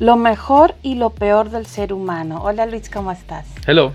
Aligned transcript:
Lo 0.00 0.16
mejor 0.16 0.74
y 0.82 0.96
lo 0.96 1.10
peor 1.10 1.50
del 1.50 1.66
ser 1.66 1.92
humano. 1.92 2.40
Hola 2.42 2.66
Luis, 2.66 2.90
¿cómo 2.90 3.12
estás? 3.12 3.46
Hello. 3.64 3.92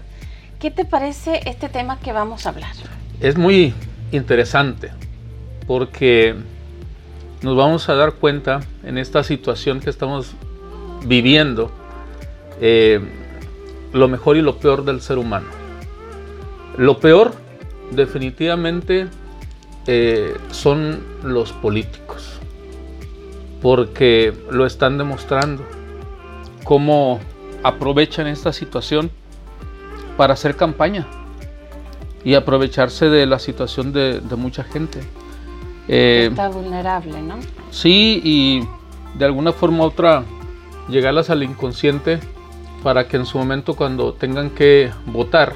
¿Qué 0.58 0.72
te 0.72 0.86
parece 0.86 1.42
este 1.44 1.68
tema 1.68 2.00
que 2.00 2.14
vamos 2.14 2.46
a 2.46 2.52
hablar? 2.52 2.72
Es 3.20 3.38
muy 3.38 3.74
interesante 4.14 4.92
porque 5.68 6.36
nos 7.42 7.58
vamos 7.58 7.90
a 7.90 7.96
dar 7.96 8.14
cuenta 8.14 8.62
en 8.86 8.98
esta 8.98 9.26
situación 9.26 9.82
que 9.82 9.90
estamos 9.90 10.36
viviendo 11.04 11.70
eh, 12.62 13.02
lo 13.92 14.08
mejor 14.08 14.38
y 14.38 14.42
lo 14.42 14.56
peor 14.56 14.86
del 14.86 15.02
ser 15.02 15.18
humano. 15.18 15.50
Lo 16.78 17.02
peor 17.02 17.34
definitivamente 17.92 19.10
eh, 19.86 20.34
son 20.52 21.04
los 21.24 21.52
políticos 21.52 22.40
porque 23.62 24.34
lo 24.50 24.66
están 24.66 24.98
demostrando 24.98 25.66
cómo 26.70 27.20
aprovechan 27.64 28.28
esta 28.28 28.54
situación 28.54 29.10
para 30.18 30.36
hacer 30.36 30.56
campaña 30.56 31.08
y 32.24 32.36
aprovecharse 32.36 33.10
de 33.10 33.26
la 33.26 33.40
situación 33.40 33.92
de, 33.92 34.22
mucha 34.38 34.64
gente. 34.64 35.00
Eh, 35.88 36.28
Está 36.30 36.48
vulnerable, 36.50 37.24
¿no? 37.24 37.38
Sí, 37.72 38.22
y 38.24 38.68
de 39.18 39.26
alguna 39.26 39.52
forma 39.52 39.80
u 39.80 39.88
otra 39.88 40.24
llegarlas 40.88 41.32
al 41.32 41.42
inconsciente 41.42 42.20
para 42.84 43.08
que 43.08 43.18
en 43.18 43.26
su 43.26 43.40
momento 43.40 43.74
cuando 43.74 44.14
tengan 44.14 44.52
que 44.52 44.92
votar, 45.08 45.54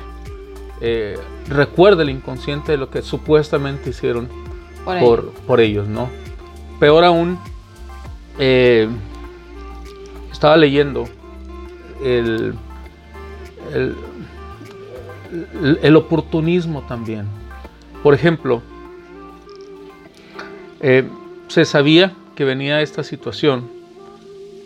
eh, 0.81 1.19
recuerde 1.47 2.01
el 2.01 2.09
inconsciente 2.09 2.71
de 2.71 2.79
lo 2.79 2.89
que 2.89 3.03
supuestamente 3.03 3.91
hicieron 3.91 4.29
por, 5.45 5.61
ellos, 5.61 5.87
¿no? 5.87 6.09
Peor 6.79 7.03
aún, 7.03 7.37
eh, 8.39 8.89
estaba 10.43 10.57
leyendo 10.57 11.05
el, 12.03 12.53
el, 15.81 15.95
oportunismo 15.95 16.81
también. 16.81 17.27
Por 18.03 18.13
ejemplo, 18.13 18.61
eh, 20.81 21.07
se 21.47 21.63
sabía 21.63 22.11
que 22.35 22.43
venía 22.43 22.81
esta 22.81 23.05
situación 23.05 23.71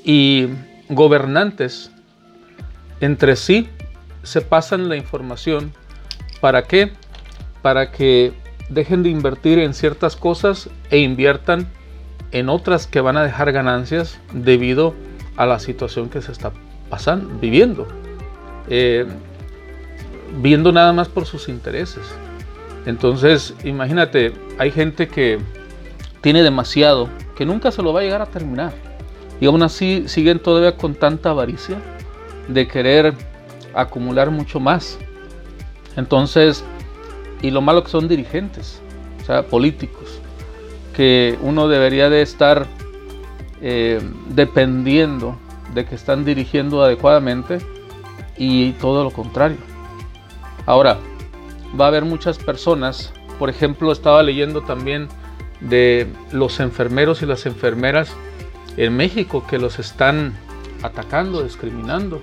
y 0.04 0.48
gobernantes 0.90 1.92
entre 3.00 3.36
sí 3.36 3.70
se 4.24 4.42
pasan 4.42 4.90
la 4.90 4.98
información. 4.98 5.74
¿Para 6.42 6.64
qué? 6.64 6.92
Para 7.62 7.92
que 7.92 8.34
dejen 8.70 9.04
de 9.04 9.10
invertir 9.10 9.60
en 9.60 9.76
ciertas 9.76 10.16
cosas 10.16 10.72
e 10.90 10.98
inviertan 10.98 11.68
en 12.32 12.50
otras 12.50 12.88
que 12.88 13.00
van 13.00 13.16
a 13.16 13.24
dejar 13.24 13.52
ganancias 13.52 14.20
debido 14.34 14.96
a 14.96 15.07
a 15.38 15.46
la 15.46 15.60
situación 15.60 16.10
que 16.10 16.22
se 16.22 16.32
está 16.32 16.52
pasando, 16.90 17.30
viviendo. 17.40 17.88
Eh, 18.70 19.06
viendo 20.42 20.72
nada 20.72 20.92
más 20.92 21.08
por 21.08 21.26
sus 21.26 21.48
intereses. 21.48 22.04
Entonces, 22.86 23.54
imagínate, 23.64 24.34
hay 24.58 24.72
gente 24.72 25.08
que 25.08 25.40
tiene 26.22 26.44
demasiado, 26.44 27.10
que 27.36 27.46
nunca 27.46 27.72
se 27.72 27.82
lo 27.82 27.94
va 27.94 28.02
a 28.02 28.04
llegar 28.04 28.22
a 28.22 28.26
terminar. 28.26 28.74
Y 29.40 29.46
aún 29.46 29.62
así 29.62 30.04
siguen 30.08 30.40
todavía 30.40 30.76
con 30.76 30.96
tanta 30.96 31.30
avaricia 31.30 31.78
de 32.48 32.68
querer 32.68 33.14
acumular 33.74 34.32
mucho 34.32 34.60
más. 34.60 34.98
Entonces, 35.96 36.64
y 37.42 37.52
lo 37.52 37.62
malo 37.62 37.84
que 37.84 37.90
son 37.90 38.08
dirigentes, 38.08 38.82
o 39.22 39.26
sea, 39.26 39.44
políticos, 39.44 40.20
que 40.96 41.38
uno 41.42 41.68
debería 41.68 42.10
de 42.10 42.22
estar 42.22 42.66
eh, 43.62 44.00
dependiendo 44.30 45.38
de 45.74 45.86
que 45.86 45.96
están 45.96 46.26
dirigiendo 46.26 46.84
adecuadamente 46.84 47.60
y 48.38 48.74
todo 48.74 49.04
lo 49.04 49.12
contrario. 49.12 49.58
Ahora, 50.66 50.98
va 51.80 51.86
a 51.86 51.88
haber 51.90 52.06
muchas 52.06 52.38
personas, 52.38 53.14
por 53.40 53.50
ejemplo, 53.50 53.92
estaba 53.92 54.24
leyendo 54.24 54.62
también 54.62 55.08
de 55.62 56.08
los 56.32 56.60
enfermeros 56.60 57.22
y 57.22 57.26
las 57.26 57.46
enfermeras 57.46 58.16
en 58.78 58.96
México 58.96 59.46
que 59.48 59.58
los 59.58 59.80
están 59.80 60.34
atacando, 60.84 61.44
discriminando, 61.44 62.22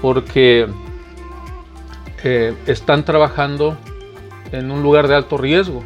porque 0.00 0.66
eh, 2.22 2.54
están 2.66 3.04
trabajando 3.04 3.76
en 4.50 4.70
un 4.70 4.82
lugar 4.82 5.08
de 5.08 5.14
alto 5.14 5.36
riesgo 5.36 5.84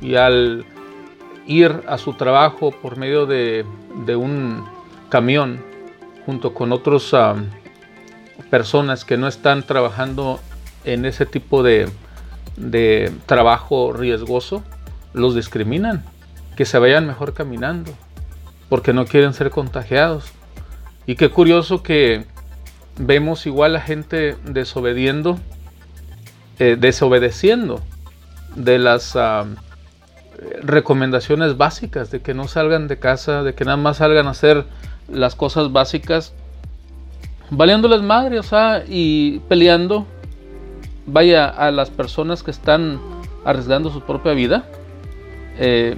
y 0.00 0.14
al 0.14 0.64
ir 1.46 1.82
a 1.86 1.98
su 1.98 2.14
trabajo 2.14 2.70
por 2.70 2.96
medio 2.96 3.26
de, 3.26 3.66
un 4.16 4.64
camión 5.08 5.60
junto 6.26 6.54
con 6.54 6.72
otras 6.72 7.14
personas 8.50 9.04
que 9.04 9.16
no 9.16 9.28
están 9.28 9.62
trabajando 9.62 10.40
en 10.84 11.04
ese 11.04 11.26
tipo 11.26 11.62
de, 11.62 11.88
de 12.56 13.12
trabajo 13.26 13.92
riesgoso, 13.92 14.62
los 15.12 15.34
discriminan, 15.34 16.04
que 16.56 16.64
se 16.64 16.78
vayan 16.78 17.06
mejor 17.06 17.34
caminando, 17.34 17.92
porque 18.68 18.92
no 18.92 19.06
quieren 19.06 19.34
ser 19.34 19.50
contagiados. 19.50 20.32
Y 21.06 21.16
qué 21.16 21.30
curioso 21.30 21.82
que 21.82 22.24
vemos 22.96 23.46
igual 23.46 23.76
a 23.76 23.80
gente 23.80 24.36
desobediendo, 24.44 25.38
eh, 26.58 26.76
desobedeciendo 26.78 27.82
de 28.54 28.78
las 28.78 29.16
recomendaciones 30.62 31.56
básicas 31.56 32.10
de 32.10 32.20
que 32.20 32.34
no 32.34 32.48
salgan 32.48 32.88
de 32.88 32.98
casa, 32.98 33.42
de 33.42 33.54
que 33.54 33.64
nada 33.64 33.76
más 33.76 33.98
salgan 33.98 34.26
a 34.26 34.30
hacer 34.30 34.64
las 35.08 35.34
cosas 35.34 35.72
básicas, 35.72 36.32
valiéndoles 37.50 38.02
madre, 38.02 38.38
o 38.38 38.44
y 38.88 39.40
peleando, 39.48 40.06
vaya, 41.06 41.48
a 41.48 41.70
las 41.70 41.90
personas 41.90 42.42
que 42.42 42.50
están 42.50 43.00
arriesgando 43.44 43.90
su 43.90 44.00
propia 44.00 44.32
vida, 44.32 44.64
eh, 45.58 45.96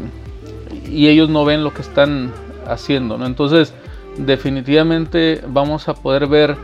y 0.88 1.08
ellos 1.08 1.28
no 1.28 1.44
ven 1.44 1.64
lo 1.64 1.72
que 1.72 1.82
están 1.82 2.32
haciendo. 2.66 3.24
Entonces, 3.24 3.72
definitivamente 4.16 5.42
vamos 5.46 5.88
a 5.88 5.94
poder 5.94 6.26
ver 6.26 6.56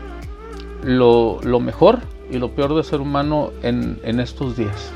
lo, 0.83 1.39
mejor 1.59 1.99
y 2.29 2.37
lo 2.37 2.51
peor 2.51 2.75
de 2.75 2.83
ser 2.83 2.99
humano 2.99 3.51
en 3.61 4.19
estos 4.19 4.57
días. 4.57 4.93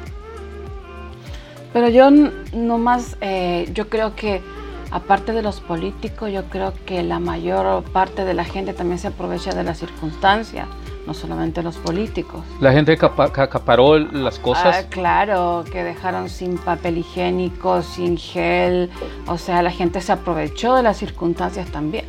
Pero 1.74 1.90
yo 1.90 2.10
no 2.12 2.78
más, 2.78 3.18
eh, 3.22 3.70
yo 3.74 3.90
creo 3.90 4.16
que 4.16 4.42
aparte 4.92 5.34
de 5.34 5.42
los 5.42 5.60
políticos, 5.60 6.32
yo 6.32 6.46
creo 6.46 6.74
que 6.86 7.04
la 7.04 7.20
mayor 7.20 7.84
parte 7.92 8.26
de 8.26 8.34
la 8.34 8.46
gente 8.46 8.74
también 8.74 9.00
se 9.00 9.08
aprovecha 9.08 9.54
de 9.54 9.64
las 9.64 9.80
circunstancias, 9.80 10.68
no 11.06 11.14
solamente 11.14 11.62
los 11.64 11.78
políticos. 11.78 12.44
La 12.60 12.72
gente 12.72 12.98
que 12.98 13.06
acaparó 13.06 13.98
las 13.98 14.40
cosas. 14.40 14.76
Ah, 14.78 14.90
claro, 14.90 15.64
que 15.72 15.84
dejaron 15.84 16.30
sin 16.30 16.58
papel 16.58 17.00
higiénico, 17.00 17.82
sin 17.82 18.18
gel, 18.18 18.90
o 19.28 19.38
sea, 19.38 19.62
la 19.62 19.72
gente 19.72 20.02
se 20.02 20.12
aprovechó 20.12 20.76
de 20.76 20.84
las 20.84 20.98
circunstancias 20.98 21.68
también, 21.70 22.06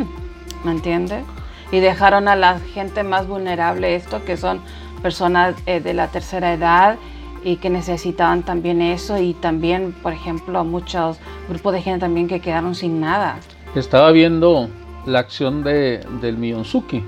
¿me 0.65 0.73
entiendes? 0.73 1.25
Y 1.71 1.81
dejaron 1.81 2.29
a 2.29 2.37
la 2.37 2.59
gente 2.61 3.03
más 3.03 3.27
vulnerable 3.27 3.95
esto, 3.95 4.25
que 4.25 4.37
son 4.37 4.61
personas 5.03 5.55
eh, 5.67 5.81
de 5.81 5.95
la 5.95 6.09
tercera 6.09 6.53
edad 6.53 6.97
y 7.45 7.57
que 7.57 7.71
necesitaban 7.71 8.43
también 8.43 8.83
eso 8.83 9.19
y 9.19 9.35
también, 9.35 9.95
por 10.03 10.13
ejemplo, 10.13 10.65
muchos 10.65 11.19
grupos 11.49 11.73
de 11.73 11.83
gente 11.83 12.01
también 12.01 12.29
que 12.29 12.41
quedaron 12.41 12.75
sin 12.75 13.01
nada. 13.01 13.39
Estaba 13.75 14.11
viendo 14.13 14.69
la 15.07 15.21
acción 15.21 15.63
de, 15.65 16.01
del 16.21 16.37
Miyonzuki. 16.37 17.03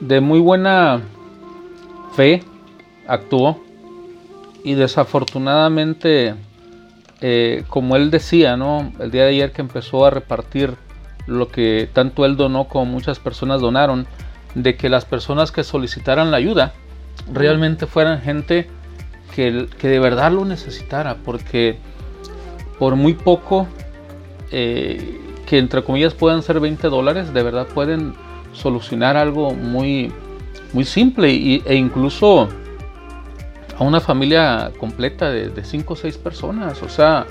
De 0.00 0.20
muy 0.20 0.40
buena 0.40 1.00
fe 2.14 2.42
actuó 3.06 3.60
y 4.64 4.74
desafortunadamente, 4.74 6.34
eh, 7.20 7.64
como 7.68 7.96
él 7.96 8.10
decía, 8.10 8.56
¿no? 8.56 8.92
el 8.98 9.10
día 9.10 9.24
de 9.24 9.30
ayer 9.30 9.52
que 9.52 9.62
empezó 9.62 10.04
a 10.06 10.10
repartir 10.10 10.74
lo 11.26 11.48
que 11.48 11.88
tanto 11.92 12.24
él 12.24 12.36
donó 12.36 12.64
como 12.68 12.86
muchas 12.86 13.18
personas 13.18 13.60
donaron, 13.60 14.06
de 14.54 14.76
que 14.76 14.88
las 14.88 15.04
personas 15.04 15.52
que 15.52 15.62
solicitaran 15.62 16.30
la 16.30 16.38
ayuda 16.38 16.72
realmente 17.32 17.86
fueran 17.86 18.20
gente 18.20 18.68
que, 19.34 19.68
de 19.80 19.98
verdad 19.98 20.32
lo 20.32 20.44
necesitara, 20.44 21.16
porque 21.24 21.78
por 22.78 22.96
muy 22.96 23.14
poco 23.14 23.66
eh, 24.50 25.20
que 25.46 25.58
entre 25.58 25.82
comillas 25.82 26.14
puedan 26.14 26.42
ser 26.42 26.60
20 26.60 26.88
dólares, 26.88 27.32
de 27.32 27.42
verdad 27.42 27.66
pueden 27.66 28.14
solucionar 28.52 29.16
algo 29.16 29.52
muy, 29.52 30.12
muy 30.72 30.84
simple 30.84 31.28
e 31.64 31.74
incluso 31.74 32.48
a 33.78 33.84
una 33.84 34.00
familia 34.00 34.72
completa 34.78 35.30
de 35.30 35.64
5 35.64 35.92
o 35.92 35.96
6 35.96 36.18
personas. 36.18 36.82
O 36.82 36.88
sea, 36.88 37.26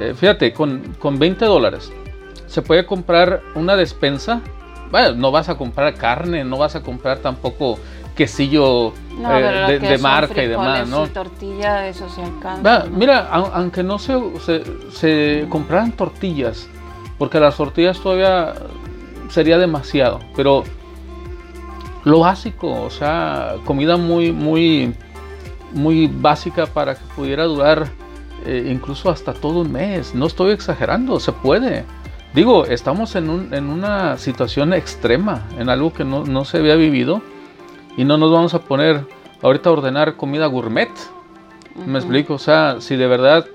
eh, 0.00 0.14
fíjate, 0.14 0.52
con, 0.52 0.94
con 0.98 1.18
20 1.18 1.44
dólares 1.44 1.92
se 2.46 2.62
puede 2.62 2.86
comprar 2.86 3.42
una 3.54 3.76
despensa. 3.76 4.40
No 5.16 5.30
vas 5.30 5.48
a 5.48 5.56
comprar 5.56 5.94
carne, 5.94 6.44
no 6.44 6.58
vas 6.58 6.76
a 6.76 6.82
comprar 6.82 7.18
tampoco 7.18 7.78
quesillo 8.16 8.88
eh, 8.88 9.78
de, 9.80 9.98
marca 9.98 10.42
y 10.42 10.48
demás, 10.48 10.88
¿no? 10.88 11.06
tortilla, 11.08 11.86
eso 11.86 12.08
se 12.08 12.22
alcanza. 12.22 12.86
Mira, 12.90 13.28
aunque 13.28 13.82
no 13.82 13.98
se, 13.98 14.18
se, 14.90 15.46
compraran 15.48 15.92
tortillas, 15.92 16.68
porque 17.18 17.38
las 17.38 17.56
tortillas 17.56 18.00
todavía 18.00 18.54
sería 19.28 19.58
demasiado, 19.58 20.20
pero 20.34 20.64
lo 22.04 22.20
básico, 22.20 22.82
o 22.82 22.90
sea, 22.90 23.56
comida 23.64 23.96
muy, 23.96 24.32
muy, 24.32 24.94
muy 25.72 26.06
básica 26.06 26.66
para 26.66 26.94
que 26.94 27.04
pudiera 27.14 27.44
durar 27.44 27.88
eh, 28.46 28.68
incluso 28.70 29.10
hasta 29.10 29.32
todo 29.32 29.60
un 29.60 29.72
mes. 29.72 30.14
No 30.14 30.26
estoy 30.26 30.52
exagerando, 30.52 31.18
se 31.20 31.32
puede. 31.32 31.84
Digo, 32.32 32.64
estamos 32.64 33.16
en, 33.16 33.28
un, 33.28 33.52
en 33.52 33.68
una 33.68 34.18
situación 34.18 34.72
extrema, 34.72 35.42
en 35.58 35.68
algo 35.68 35.92
que 35.92 36.04
no, 36.04 36.24
no, 36.24 36.44
se 36.44 36.58
había 36.58 36.76
vivido 36.76 37.22
y 37.96 38.04
no 38.04 38.18
nos 38.18 38.30
vamos 38.30 38.54
a 38.54 38.60
poner 38.60 39.06
ahorita 39.42 39.70
a 39.70 39.72
ordenar 39.72 40.16
comida 40.16 40.46
gourmet. 40.46 40.90
Me 41.86 41.98
explico, 41.98 42.34
o 42.34 42.38
sea, 42.38 42.80
si 42.80 42.96
de 42.96 43.06
verdad 43.06 43.46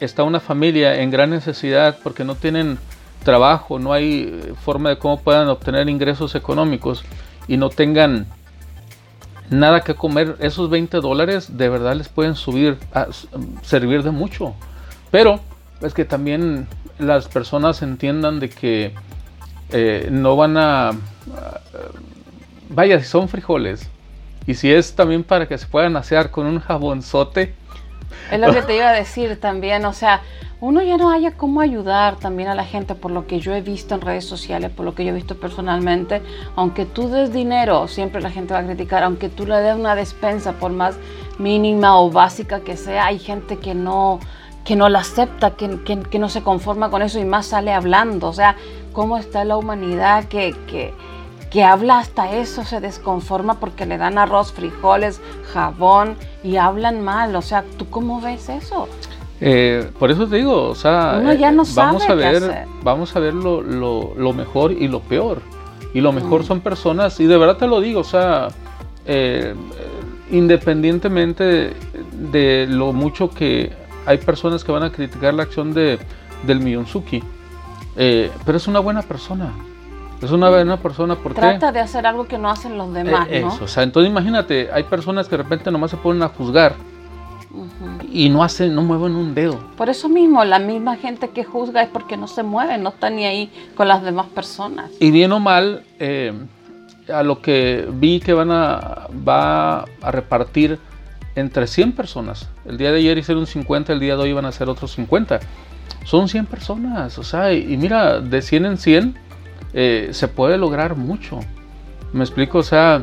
está 0.00 0.24
una 0.24 0.40
familia 0.40 1.00
en 1.00 1.10
gran 1.10 1.30
necesidad 1.30 1.98
porque 2.02 2.24
no 2.24 2.34
tienen 2.34 2.78
trabajo, 3.22 3.78
no 3.78 3.92
hay 3.92 4.22
eh, 4.22 4.54
forma 4.64 4.90
de 4.90 4.98
cómo 4.98 5.20
puedan 5.20 5.48
obtener 5.48 5.88
ingresos 5.88 6.34
económicos 6.34 7.04
y 7.46 7.56
no 7.56 7.70
tengan 7.70 8.26
nada 9.50 9.82
que 9.82 9.94
comer, 9.94 10.36
esos 10.40 10.70
20 10.70 10.98
dólares 10.98 11.56
de 11.56 11.68
verdad 11.68 11.94
les 11.94 12.08
pueden 12.08 12.34
subir, 12.34 12.78
a, 12.92 13.06
servir 13.62 14.02
de 14.02 14.10
mucho. 14.10 14.54
Pero 15.10 15.40
es 15.80 15.94
que 15.94 16.04
también 16.04 16.66
las 16.98 17.28
personas 17.28 17.82
entiendan 17.82 18.40
de 18.40 18.48
que 18.48 18.94
eh, 19.70 20.08
no 20.10 20.36
van 20.36 20.56
a, 20.56 20.90
vaya, 22.72 22.98
si 22.98 23.06
son 23.06 23.28
frijoles 23.28 23.88
y 24.46 24.54
si 24.54 24.72
es 24.72 24.94
también 24.94 25.22
para 25.24 25.46
que 25.46 25.56
se 25.58 25.66
puedan 25.66 25.96
asear 25.96 26.30
con 26.30 26.46
un 26.46 26.60
jabonzote. 26.60 27.54
Es 28.30 28.40
lo 28.40 28.52
que 28.52 28.62
te 28.62 28.76
iba 28.76 28.88
a 28.88 28.92
decir 28.92 29.38
también, 29.40 29.84
o 29.84 29.92
sea, 29.92 30.22
uno 30.60 30.80
ya 30.80 30.96
no 30.96 31.10
haya 31.10 31.32
cómo 31.32 31.60
ayudar 31.60 32.16
también 32.16 32.48
a 32.48 32.54
la 32.54 32.64
gente 32.64 32.94
por 32.94 33.10
lo 33.10 33.26
que 33.26 33.40
yo 33.40 33.52
he 33.52 33.62
visto 33.62 33.96
en 33.96 34.00
redes 34.00 34.24
sociales, 34.24 34.70
por 34.70 34.84
lo 34.84 34.94
que 34.94 35.04
yo 35.04 35.10
he 35.10 35.14
visto 35.14 35.36
personalmente. 35.36 36.22
Aunque 36.54 36.86
tú 36.86 37.08
des 37.08 37.32
dinero, 37.32 37.88
siempre 37.88 38.20
la 38.20 38.30
gente 38.30 38.54
va 38.54 38.60
a 38.60 38.64
criticar, 38.64 39.02
aunque 39.02 39.28
tú 39.28 39.44
le 39.44 39.56
des 39.56 39.74
una 39.74 39.96
despensa, 39.96 40.52
por 40.52 40.70
más 40.70 40.96
mínima 41.38 41.98
o 41.98 42.12
básica 42.12 42.60
que 42.60 42.76
sea, 42.76 43.06
hay 43.06 43.18
gente 43.18 43.56
que 43.58 43.74
no, 43.74 44.20
que 44.64 44.76
no 44.76 44.88
la 44.88 45.00
acepta, 45.00 45.56
que, 45.56 45.80
que, 45.82 46.18
no 46.20 46.28
se 46.28 46.42
conforma 46.42 46.90
con 46.90 47.02
eso 47.02 47.18
y 47.18 47.24
más 47.24 47.46
sale 47.46 47.72
hablando. 47.72 48.28
O 48.28 48.32
sea, 48.32 48.54
cómo 48.92 49.18
está 49.18 49.44
la 49.44 49.56
humanidad 49.56 50.26
que, 50.26 50.54
que, 50.68 50.94
que 51.52 51.62
habla 51.62 51.98
hasta 51.98 52.32
eso, 52.32 52.64
se 52.64 52.80
desconforma 52.80 53.60
porque 53.60 53.84
le 53.84 53.98
dan 53.98 54.16
arroz, 54.16 54.52
frijoles, 54.52 55.20
jabón 55.52 56.16
y 56.42 56.56
hablan 56.56 57.02
mal. 57.02 57.36
O 57.36 57.42
sea, 57.42 57.62
¿tú 57.76 57.90
cómo 57.90 58.22
ves 58.22 58.48
eso? 58.48 58.88
Eh, 59.38 59.90
por 59.98 60.10
eso 60.10 60.26
te 60.26 60.36
digo, 60.36 60.68
o 60.68 60.74
sea, 60.74 61.20
ya 61.34 61.50
no 61.50 61.64
eh, 61.64 61.66
vamos, 61.74 62.08
a 62.08 62.14
ver, 62.14 62.66
vamos 62.82 63.14
a 63.14 63.20
ver 63.20 63.34
lo, 63.34 63.60
lo, 63.60 64.32
mejor 64.32 64.72
y 64.72 64.88
lo 64.88 65.00
peor. 65.00 65.42
Y 65.92 66.00
lo 66.00 66.12
mejor 66.12 66.40
mm. 66.40 66.44
son 66.44 66.60
personas, 66.60 67.20
y 67.20 67.26
de 67.26 67.36
verdad 67.36 67.58
te 67.58 67.66
lo 67.66 67.82
digo, 67.82 68.00
o 68.00 68.04
sea, 68.04 68.48
eh, 69.04 69.54
independientemente 70.30 71.74
de 72.12 72.66
lo 72.66 72.94
mucho 72.94 73.28
que 73.28 73.72
hay 74.06 74.16
personas 74.16 74.64
que 74.64 74.72
van 74.72 74.84
a 74.84 74.92
criticar 74.92 75.34
la 75.34 75.42
acción 75.42 75.74
de, 75.74 75.98
del 76.46 76.60
Miyonzuki, 76.60 77.22
pero 77.94 78.56
es 78.56 78.66
una 78.68 78.78
buena 78.78 79.02
persona. 79.02 79.52
Es 80.22 80.30
una 80.30 80.48
buena 80.48 80.76
persona 80.76 81.16
porque... 81.16 81.40
Trata 81.40 81.72
de 81.72 81.80
hacer 81.80 82.06
algo 82.06 82.26
que 82.26 82.38
no 82.38 82.48
hacen 82.48 82.78
los 82.78 82.92
demás, 82.94 83.28
¿no? 83.28 83.34
Eso, 83.34 83.64
o 83.64 83.68
sea, 83.68 83.82
entonces 83.82 84.10
imagínate, 84.10 84.70
hay 84.72 84.84
personas 84.84 85.26
que 85.28 85.36
de 85.36 85.42
repente 85.42 85.70
nomás 85.70 85.90
se 85.90 85.96
ponen 85.96 86.22
a 86.22 86.28
juzgar 86.28 86.74
y 88.10 88.28
no 88.28 88.42
hacen, 88.44 88.74
no 88.74 88.82
mueven 88.82 89.14
un 89.14 89.34
dedo. 89.34 89.58
Por 89.76 89.88
eso 89.88 90.08
mismo, 90.08 90.44
la 90.44 90.58
misma 90.58 90.96
gente 90.96 91.30
que 91.30 91.44
juzga 91.44 91.82
es 91.82 91.88
porque 91.88 92.16
no 92.16 92.28
se 92.28 92.42
mueve, 92.42 92.78
no 92.78 92.90
está 92.90 93.10
ni 93.10 93.24
ahí 93.24 93.50
con 93.74 93.88
las 93.88 94.02
demás 94.02 94.26
personas. 94.26 94.90
Y 95.00 95.10
bien 95.10 95.32
o 95.32 95.40
mal, 95.40 95.84
eh, 95.98 96.32
a 97.12 97.22
lo 97.22 97.40
que 97.40 97.88
vi 97.92 98.20
que 98.20 98.32
van 98.32 98.50
a, 98.50 99.08
va 99.26 99.84
a 100.02 100.10
repartir 100.10 100.78
entre 101.34 101.66
100 101.66 101.92
personas. 101.92 102.48
El 102.64 102.78
día 102.78 102.92
de 102.92 102.98
ayer 102.98 103.18
hicieron 103.18 103.46
50, 103.46 103.92
el 103.92 104.00
día 104.00 104.16
de 104.16 104.22
hoy 104.22 104.32
van 104.32 104.44
a 104.44 104.52
ser 104.52 104.68
otros 104.68 104.92
50. 104.92 105.40
Son 106.04 106.28
100 106.28 106.46
personas, 106.46 107.18
o 107.18 107.22
sea, 107.22 107.52
y, 107.52 107.76
mira, 107.76 108.20
de 108.20 108.42
100 108.42 108.66
en 108.66 108.78
100 108.78 109.14
eh, 109.74 110.08
se 110.12 110.28
puede 110.28 110.58
lograr 110.58 110.96
mucho. 110.96 111.40
Me 112.12 112.24
explico, 112.24 112.58
o 112.58 112.62
sea, 112.62 113.02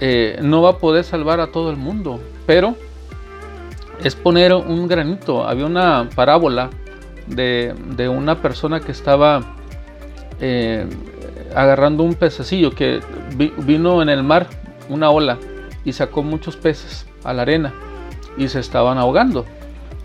eh, 0.00 0.38
no 0.42 0.62
va 0.62 0.70
a 0.70 0.78
poder 0.78 1.04
salvar 1.04 1.40
a 1.40 1.52
todo 1.52 1.70
el 1.70 1.76
mundo, 1.76 2.20
pero 2.46 2.74
es 4.02 4.16
poner 4.16 4.52
un 4.52 4.88
granito. 4.88 5.46
Había 5.46 5.66
una 5.66 6.08
parábola 6.14 6.70
de, 7.28 7.74
una 8.08 8.42
persona 8.42 8.80
que 8.80 8.90
estaba 8.90 9.54
eh, 10.40 10.86
agarrando 11.54 12.02
un 12.02 12.14
pececillo 12.14 12.72
que 12.72 13.00
vino 13.58 14.02
en 14.02 14.08
el 14.08 14.24
mar, 14.24 14.48
una 14.88 15.10
ola, 15.10 15.38
y 15.84 15.92
sacó 15.92 16.22
muchos 16.22 16.56
peces 16.56 17.06
a 17.22 17.32
la 17.32 17.42
arena 17.42 17.72
y 18.36 18.48
se 18.48 18.58
estaban 18.58 18.98
ahogando. 18.98 19.46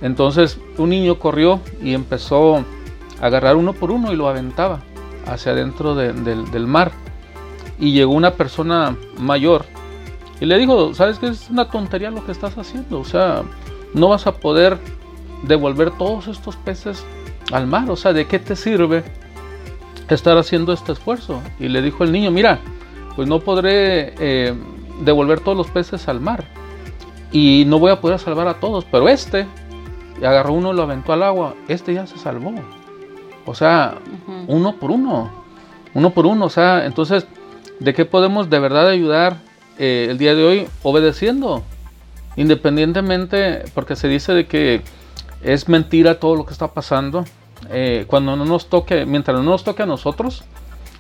Entonces 0.02 0.60
un 0.78 0.92
niño 0.92 1.18
corrió 1.18 1.60
y 1.82 1.96
empezó 1.96 2.58
a 2.58 3.26
agarrar 3.26 3.56
uno 3.56 3.74
por 3.74 3.90
uno 3.90 4.14
y 4.14 4.16
lo 4.16 4.30
aventaba 4.30 4.82
hacia 5.28 5.52
adentro 5.52 5.96
del 5.96 6.68
mar. 6.68 6.92
Y 7.80 7.92
llegó 7.92 8.14
una 8.14 8.32
persona 8.32 8.98
mayor 9.20 9.66
y 10.40 10.46
le 10.46 10.58
dijo, 10.58 10.94
¿sabes 10.94 11.20
qué? 11.20 11.28
Es 11.28 11.50
una 11.50 11.70
tontería 11.70 12.12
lo 12.12 12.26
que 12.26 12.32
estás 12.32 12.58
haciendo. 12.58 13.00
O 13.00 13.06
sea, 13.06 13.44
no 13.94 14.10
vas 14.10 14.28
a 14.28 14.34
poder 14.34 14.78
devolver 15.44 15.92
todos 15.92 16.28
estos 16.28 16.56
peces 16.58 17.04
al 17.52 17.68
mar. 17.68 17.90
O 17.90 17.96
sea, 17.96 18.14
¿de 18.14 18.26
qué 18.26 18.40
te 18.40 18.56
sirve 18.56 19.04
estar 20.10 20.38
haciendo 20.38 20.74
este 20.74 20.92
esfuerzo? 20.92 21.42
Y 21.60 21.70
le 21.70 21.82
dijo 21.82 22.04
el 22.04 22.12
niño, 22.12 22.30
mira, 22.32 22.60
pues 23.16 23.28
no 23.28 23.40
podré 23.40 24.14
eh, 24.20 24.54
devolver 25.02 25.40
todos 25.40 25.58
los 25.58 25.68
peces 25.68 26.08
al 26.08 26.20
mar. 26.20 26.46
Y 27.32 27.66
no 27.68 27.80
voy 27.80 27.92
a 27.92 28.00
poder 28.00 28.20
salvar 28.20 28.48
a 28.48 28.60
todos, 28.60 28.86
pero 28.86 29.10
este, 29.10 29.48
agarró 30.20 30.54
uno 30.54 30.72
y 30.72 30.76
lo 30.76 30.84
aventó 30.84 31.14
al 31.14 31.24
agua, 31.24 31.56
este 31.68 31.94
ya 31.94 32.08
se 32.08 32.18
salvó. 32.18 32.54
O 33.48 33.56
sea, 33.56 33.96
uno 34.48 34.76
por 34.76 34.92
uno, 34.92 35.32
uno 35.96 36.10
por 36.12 36.28
uno. 36.28 36.46
O 36.46 36.50
sea, 36.50 36.86
entonces, 36.86 37.26
¿de 37.80 37.94
qué 37.94 38.06
podemos 38.06 38.50
de 38.50 38.60
verdad 38.60 38.88
ayudar 38.88 39.38
eh, 39.80 40.08
el 40.10 40.20
día 40.20 40.36
de 40.36 40.44
hoy? 40.44 40.68
Obedeciendo 40.84 41.64
Independientemente, 42.38 43.66
porque 43.74 43.96
se 43.96 44.08
dice 44.08 44.32
de 44.32 44.46
que 44.46 44.84
es 45.42 45.68
mentira 45.68 46.20
todo 46.20 46.36
lo 46.36 46.46
que 46.46 46.54
está 46.54 46.68
pasando, 46.68 47.26
eh, 47.70 48.06
cuando 48.08 48.36
no 48.36 48.46
nos 48.46 48.70
toque, 48.70 49.08
mientras 49.08 49.36
no 49.36 49.44
nos 49.44 49.64
toque 49.64 49.82
a 49.82 49.88
nosotros, 49.88 50.44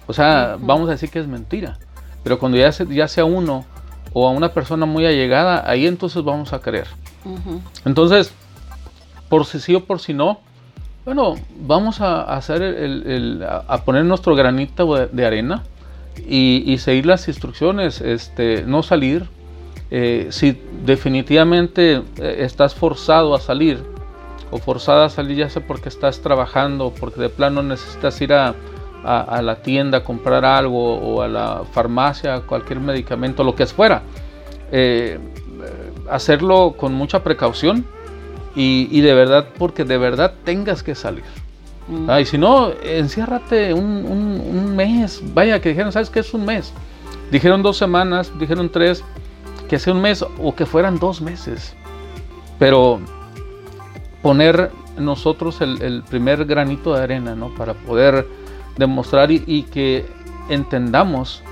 o 0.07 0.13
sea, 0.13 0.57
vamos 0.59 0.89
a 0.89 0.93
decir 0.93 1.11
que 1.11 1.19
es 1.19 1.27
mentira. 1.27 1.77
Pero 2.23 2.39
cuando 2.39 2.57
ya, 2.57 2.71
ya 2.71 3.07
sea 3.07 3.23
uno 3.23 3.65
o 4.13 4.27
a 4.27 4.31
una 4.31 4.51
persona 4.51 4.87
muy 4.87 5.05
allegada, 5.05 5.63
ahí 5.69 5.85
entonces 5.85 6.23
vamos 6.23 6.53
a 6.53 6.59
creer. 6.59 6.87
Entonces, 7.85 8.33
por 9.29 9.45
si 9.45 9.59
sí 9.59 9.75
o 9.75 9.85
por 9.85 9.99
si 9.99 10.15
no, 10.15 10.39
bueno, 11.07 11.35
vamos 11.61 12.01
a 12.01 13.81
poner 13.85 14.03
nuestro 14.03 14.35
granito 14.35 15.07
de, 15.07 15.25
arena 15.25 15.63
y, 16.27 16.63
y, 16.65 16.79
seguir 16.79 17.05
las 17.05 17.29
instrucciones, 17.29 18.01
este, 18.01 18.63
no 18.63 18.83
salir, 18.83 19.25
eh, 19.89 20.27
si 20.31 20.61
definitivamente 20.83 22.01
eh, 22.17 22.35
estás 22.39 22.75
forzado 22.75 23.33
a 23.35 23.39
salir 23.39 23.81
o 24.51 24.57
forzada 24.57 25.05
a 25.05 25.09
salir 25.09 25.37
ya 25.37 25.49
sea 25.49 25.65
porque 25.65 25.87
estás 25.87 26.19
trabajando 26.19 26.93
porque 26.99 27.21
de 27.21 27.29
plano 27.29 27.63
necesitas 27.63 28.19
ir 28.19 28.33
a, 28.33 28.53
la 29.01 29.61
tienda 29.61 29.99
a 29.99 30.03
comprar 30.03 30.43
algo 30.43 30.97
o 30.97 31.21
a 31.21 31.29
la 31.29 31.61
farmacia, 31.71 32.41
cualquier 32.41 32.81
medicamento, 32.81 33.45
lo 33.45 33.55
que 33.55 33.65
fuera, 33.65 34.01
eh, 34.73 35.17
hacerlo 36.09 36.73
con 36.75 36.93
mucha 36.93 37.23
precaución 37.23 37.85
y, 38.59 39.01
de 39.01 39.13
verdad, 39.13 39.49
porque 39.57 39.83
de 39.83 39.97
verdad 39.99 40.33
tengas 40.43 40.81
que 40.81 40.95
salir. 40.95 41.23
Mm. 41.87 42.09
y 42.19 42.25
si 42.25 42.37
no, 42.37 42.71
enciérrate 42.83 43.73
un, 43.73 44.03
un, 44.05 44.75
mes. 44.75 45.21
Vaya, 45.33 45.61
que 45.61 45.69
dijeron, 45.69 45.91
¿sabes 45.91 46.09
qué 46.09 46.21
es 46.21 46.33
un 46.33 46.43
mes? 46.43 46.73
Dijeron 47.31 47.61
dos 47.61 47.77
semanas, 47.77 48.31
dijeron 48.39 48.69
tres 48.69 49.03
que 49.69 49.77
sea 49.77 49.93
un 49.93 50.01
mes 50.01 50.25
o 50.41 50.55
que 50.55 50.65
fueran 50.65 50.97
dos 50.97 51.21
meses. 51.21 51.75
Pero 52.57 52.99
poner 54.21 54.71
nosotros 54.97 55.61
el, 55.61 56.03
primer 56.09 56.45
granito 56.45 56.93
de 56.95 57.03
arena, 57.03 57.35
¿no? 57.35 57.53
Para 57.53 57.73
poder 57.73 58.27
demostrar 58.77 59.29
y, 59.31 59.63
que 59.63 60.05
entendamos 60.49 61.43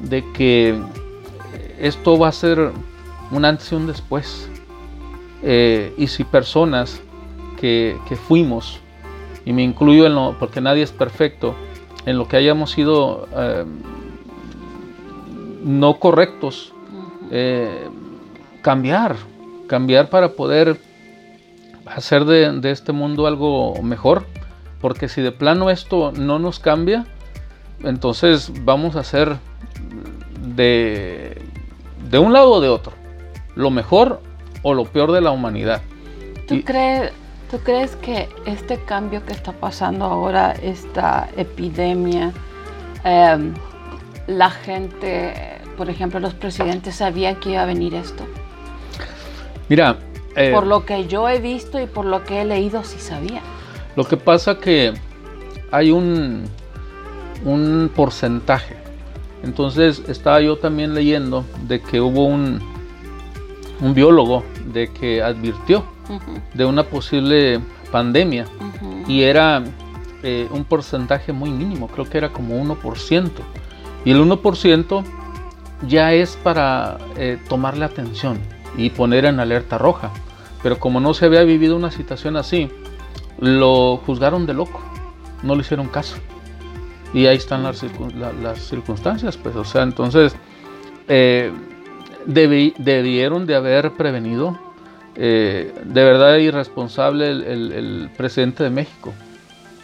de 0.00 0.24
que 0.32 0.80
esto 1.78 2.18
va 2.18 2.28
a 2.28 2.32
ser 2.32 2.72
un 3.30 3.44
antes 3.44 3.70
y 3.72 3.74
un 3.74 3.86
después. 3.86 4.48
Eh, 5.48 5.94
y 5.96 6.08
si 6.08 6.24
personas 6.24 7.00
que, 7.60 7.96
fuimos, 8.26 8.80
y 9.44 9.52
me 9.52 9.62
incluyo 9.62 10.04
en 10.06 10.16
lo, 10.16 10.36
porque 10.40 10.60
nadie 10.60 10.82
es 10.82 10.90
perfecto, 10.90 11.54
en 12.04 12.18
lo 12.18 12.26
que 12.26 12.36
hayamos 12.36 12.72
sido 12.72 13.28
eh, 13.32 13.64
no 15.62 16.00
correctos 16.00 16.72
eh, 17.30 17.88
cambiar, 18.60 19.14
cambiar 19.68 20.10
para 20.10 20.30
poder 20.30 20.80
hacer 21.86 22.24
de, 22.24 22.70
este 22.72 22.90
mundo 22.90 23.28
algo 23.28 23.80
mejor. 23.84 24.26
Porque 24.80 25.08
si 25.08 25.22
de 25.22 25.30
plano 25.30 25.70
esto 25.70 26.10
no 26.10 26.40
nos 26.40 26.58
cambia, 26.58 27.06
entonces 27.84 28.50
vamos 28.64 28.96
a 28.96 29.04
ser 29.04 29.36
de, 30.56 31.40
de 32.10 32.18
un 32.18 32.32
lado 32.32 32.50
o 32.50 32.60
de 32.60 32.68
otro, 32.68 32.92
lo 33.54 33.70
mejor 33.70 34.20
o 34.68 34.74
lo 34.74 34.84
peor 34.84 35.12
de 35.12 35.20
la 35.20 35.30
humanidad. 35.30 35.80
¿Tú, 36.48 36.60
crees, 36.64 37.12
¿Tú 37.48 37.58
crees 37.60 37.94
que 37.94 38.28
este 38.46 38.78
cambio 38.78 39.24
que 39.24 39.32
está 39.32 39.52
pasando 39.52 40.04
ahora, 40.06 40.56
esta 40.60 41.28
epidemia, 41.36 42.32
em, 43.04 43.54
la 44.26 44.50
gente, 44.50 45.34
por 45.76 45.88
ejemplo, 45.88 46.18
los 46.18 46.34
presidentes 46.34 46.96
sabían 46.96 47.36
que 47.36 47.50
iba 47.50 47.62
a 47.62 47.66
venir 47.66 47.94
esto? 47.94 48.24
Mira, 49.68 49.98
eh, 50.34 50.50
por 50.52 50.66
lo 50.66 50.84
que 50.84 51.06
yo 51.06 51.28
he 51.28 51.38
visto 51.38 51.80
y 51.80 51.86
por 51.86 52.04
lo 52.04 52.24
que 52.24 52.42
he 52.42 52.44
leído, 52.44 52.82
sí 52.82 52.98
sabían. 52.98 53.44
Lo 53.94 54.04
que 54.04 54.16
pasa 54.16 54.58
que 54.58 54.94
hay 55.70 55.92
un, 55.92 56.42
un 57.44 57.88
porcentaje. 57.94 58.74
Entonces 59.44 60.02
estaba 60.08 60.40
yo 60.40 60.56
también 60.56 60.92
leyendo 60.92 61.44
de 61.68 61.80
que 61.80 62.00
hubo 62.00 62.24
un, 62.24 62.60
un 63.80 63.94
biólogo 63.94 64.42
de 64.72 64.88
que 64.88 65.22
advirtió 65.22 65.84
de 66.54 66.64
una 66.64 66.84
posible 66.84 67.60
pandemia 67.90 68.46
y 69.06 69.22
era 69.22 69.62
eh, 70.22 70.48
un 70.50 70.64
porcentaje 70.64 71.32
muy 71.32 71.50
mínimo, 71.50 71.88
creo 71.88 72.08
que 72.08 72.18
era 72.18 72.32
como 72.32 72.60
1%. 72.62 73.30
Y 74.04 74.10
el 74.10 74.20
1% 74.20 75.04
ya 75.86 76.12
es 76.12 76.36
para 76.36 76.98
eh, 77.16 77.38
tomarle 77.48 77.84
atención 77.84 78.38
y 78.76 78.90
poner 78.90 79.24
en 79.24 79.40
alerta 79.40 79.78
roja. 79.78 80.10
Pero 80.62 80.78
como 80.78 81.00
no 81.00 81.14
se 81.14 81.26
había 81.26 81.42
vivido 81.44 81.76
una 81.76 81.90
situación 81.90 82.36
así, 82.36 82.70
lo 83.38 83.98
juzgaron 83.98 84.46
de 84.46 84.54
loco, 84.54 84.80
no 85.42 85.54
le 85.54 85.60
hicieron 85.60 85.88
caso. 85.88 86.16
Y 87.12 87.26
ahí 87.26 87.36
están 87.36 87.62
las, 87.62 87.78
circunstancias, 88.58 89.36
pues, 89.36 89.54
o 89.54 89.64
sea, 89.64 89.82
entonces 89.82 90.34
eh, 91.08 91.52
debieron 92.26 93.46
de 93.46 93.54
haber 93.54 93.92
prevenido. 93.92 94.58
Eh, 95.14 95.74
de 95.84 96.04
verdad 96.04 96.36
irresponsable 96.36 97.30
el, 97.30 98.10
presidente 98.16 98.62
de 98.64 98.70
México, 98.70 99.14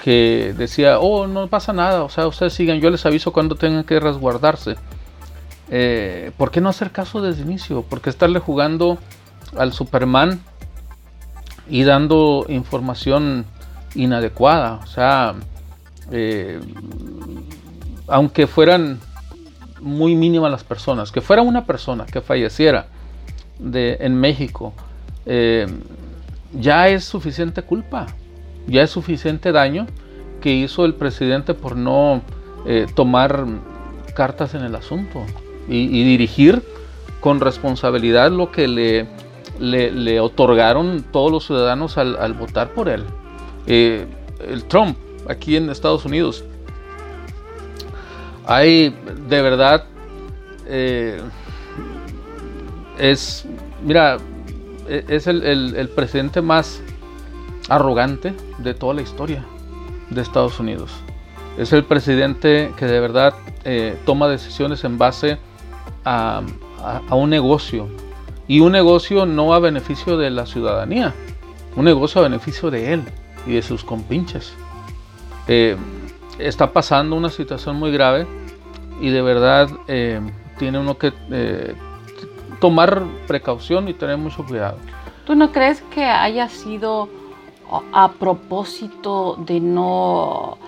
que 0.02 0.54
decía, 0.58 0.98
oh, 0.98 1.26
no 1.26 1.46
pasa 1.46 1.72
nada, 1.72 2.02
o 2.02 2.10
sea, 2.10 2.26
ustedes 2.26 2.52
sigan, 2.52 2.80
yo 2.80 2.90
les 2.90 3.06
aviso 3.06 3.32
cuando 3.32 3.54
tengan 3.54 3.84
que 3.84 3.98
resguardarse. 3.98 4.76
Eh, 5.70 6.32
¿Por 6.36 6.50
qué 6.50 6.60
no 6.60 6.68
hacer 6.68 6.90
caso 6.90 7.22
desde 7.22 7.42
el 7.42 7.48
inicio? 7.48 7.82
¿Por 7.82 8.02
qué 8.02 8.10
estarle 8.10 8.40
jugando 8.40 8.98
al 9.56 9.72
Superman 9.72 10.40
y 11.68 11.84
dando 11.84 12.46
información 12.48 13.46
inadecuada. 13.94 14.80
O 14.82 14.86
sea, 14.86 15.34
eh, 16.10 16.60
aunque 18.08 18.46
fueran 18.46 19.00
muy 19.82 20.14
mínimas 20.14 20.50
las 20.50 20.64
personas, 20.64 21.12
que 21.12 21.20
fuera 21.20 21.42
una 21.42 21.66
persona 21.66 22.06
que 22.06 22.20
falleciera 22.20 22.86
en 23.60 24.14
México, 24.18 24.72
eh, 25.26 25.66
ya 26.58 26.88
es 26.88 27.04
suficiente 27.04 27.62
culpa, 27.62 28.06
ya 28.66 28.82
es 28.82 28.90
suficiente 28.90 29.52
daño 29.52 29.86
que 30.40 30.52
hizo 30.52 30.84
el 30.84 30.94
presidente 30.94 31.54
por 31.54 31.76
no 31.76 32.22
eh, 32.66 32.86
tomar 32.94 33.44
cartas 34.14 34.54
en 34.54 34.62
el 34.62 34.74
asunto 34.74 35.24
y 35.68 36.04
dirigir 36.04 36.62
con 37.20 37.40
responsabilidad 37.40 38.32
lo 38.32 38.50
que 38.50 38.66
le 38.66 39.06
le, 39.58 40.20
otorgaron 40.20 41.04
todos 41.12 41.30
los 41.30 41.46
ciudadanos 41.46 41.98
al, 41.98 42.34
votar 42.34 42.70
por 42.72 42.88
él. 42.88 43.04
Eh, 43.66 44.06
el 44.46 44.64
Trump, 44.64 44.96
aquí 45.28 45.56
en 45.56 45.70
Estados 45.70 46.04
Unidos, 46.04 46.44
hay 48.46 48.94
de 49.28 49.42
verdad, 49.42 49.84
eh, 50.66 51.20
es, 52.98 53.46
mira, 53.82 54.18
e, 54.88 55.04
es 55.08 55.26
el, 55.26 55.90
presidente 55.94 56.42
más 56.42 56.82
arrogante 57.68 58.34
de 58.58 58.74
toda 58.74 58.94
la 58.94 59.02
historia 59.02 59.44
de 60.10 60.20
Estados 60.20 60.58
Unidos. 60.60 60.90
Es 61.58 61.72
el 61.72 61.84
presidente 61.84 62.72
que 62.76 62.86
de 62.86 63.00
verdad 63.00 63.34
eh, 63.64 63.96
toma 64.04 64.28
decisiones 64.28 64.84
en 64.84 64.98
base 64.98 65.38
a, 66.04 66.42
un 67.10 67.30
negocio, 67.30 67.88
y 68.48 68.60
un 68.60 68.72
negocio 68.72 69.24
no 69.24 69.54
a 69.54 69.60
beneficio 69.60 70.16
de 70.16 70.30
la 70.30 70.46
ciudadanía, 70.46 71.14
un 71.76 71.84
negocio 71.84 72.20
a 72.20 72.24
beneficio 72.24 72.70
de 72.70 72.92
él 72.94 73.02
y 73.46 73.52
de 73.52 73.62
sus 73.62 73.84
compinches. 73.84 74.52
Eh, 75.46 75.76
está 76.38 76.72
pasando 76.72 77.16
una 77.16 77.30
situación 77.30 77.76
muy 77.76 77.92
grave 77.92 78.26
y 79.00 79.10
de 79.10 79.22
verdad 79.22 79.68
eh, 79.88 80.20
tiene 80.58 80.78
uno 80.78 80.96
que 80.96 81.12
eh, 81.30 81.74
tomar 82.60 83.02
precaución 83.26 83.88
y 83.88 83.94
tener 83.94 84.16
mucho 84.16 84.44
cuidado. 84.44 84.76
¿Tú 85.26 85.34
no 85.34 85.52
crees 85.52 85.82
que 85.94 86.04
haya 86.04 86.48
sido 86.48 87.08
a 87.92 88.12
propósito 88.12 89.36
de 89.38 89.60
no 89.60 90.58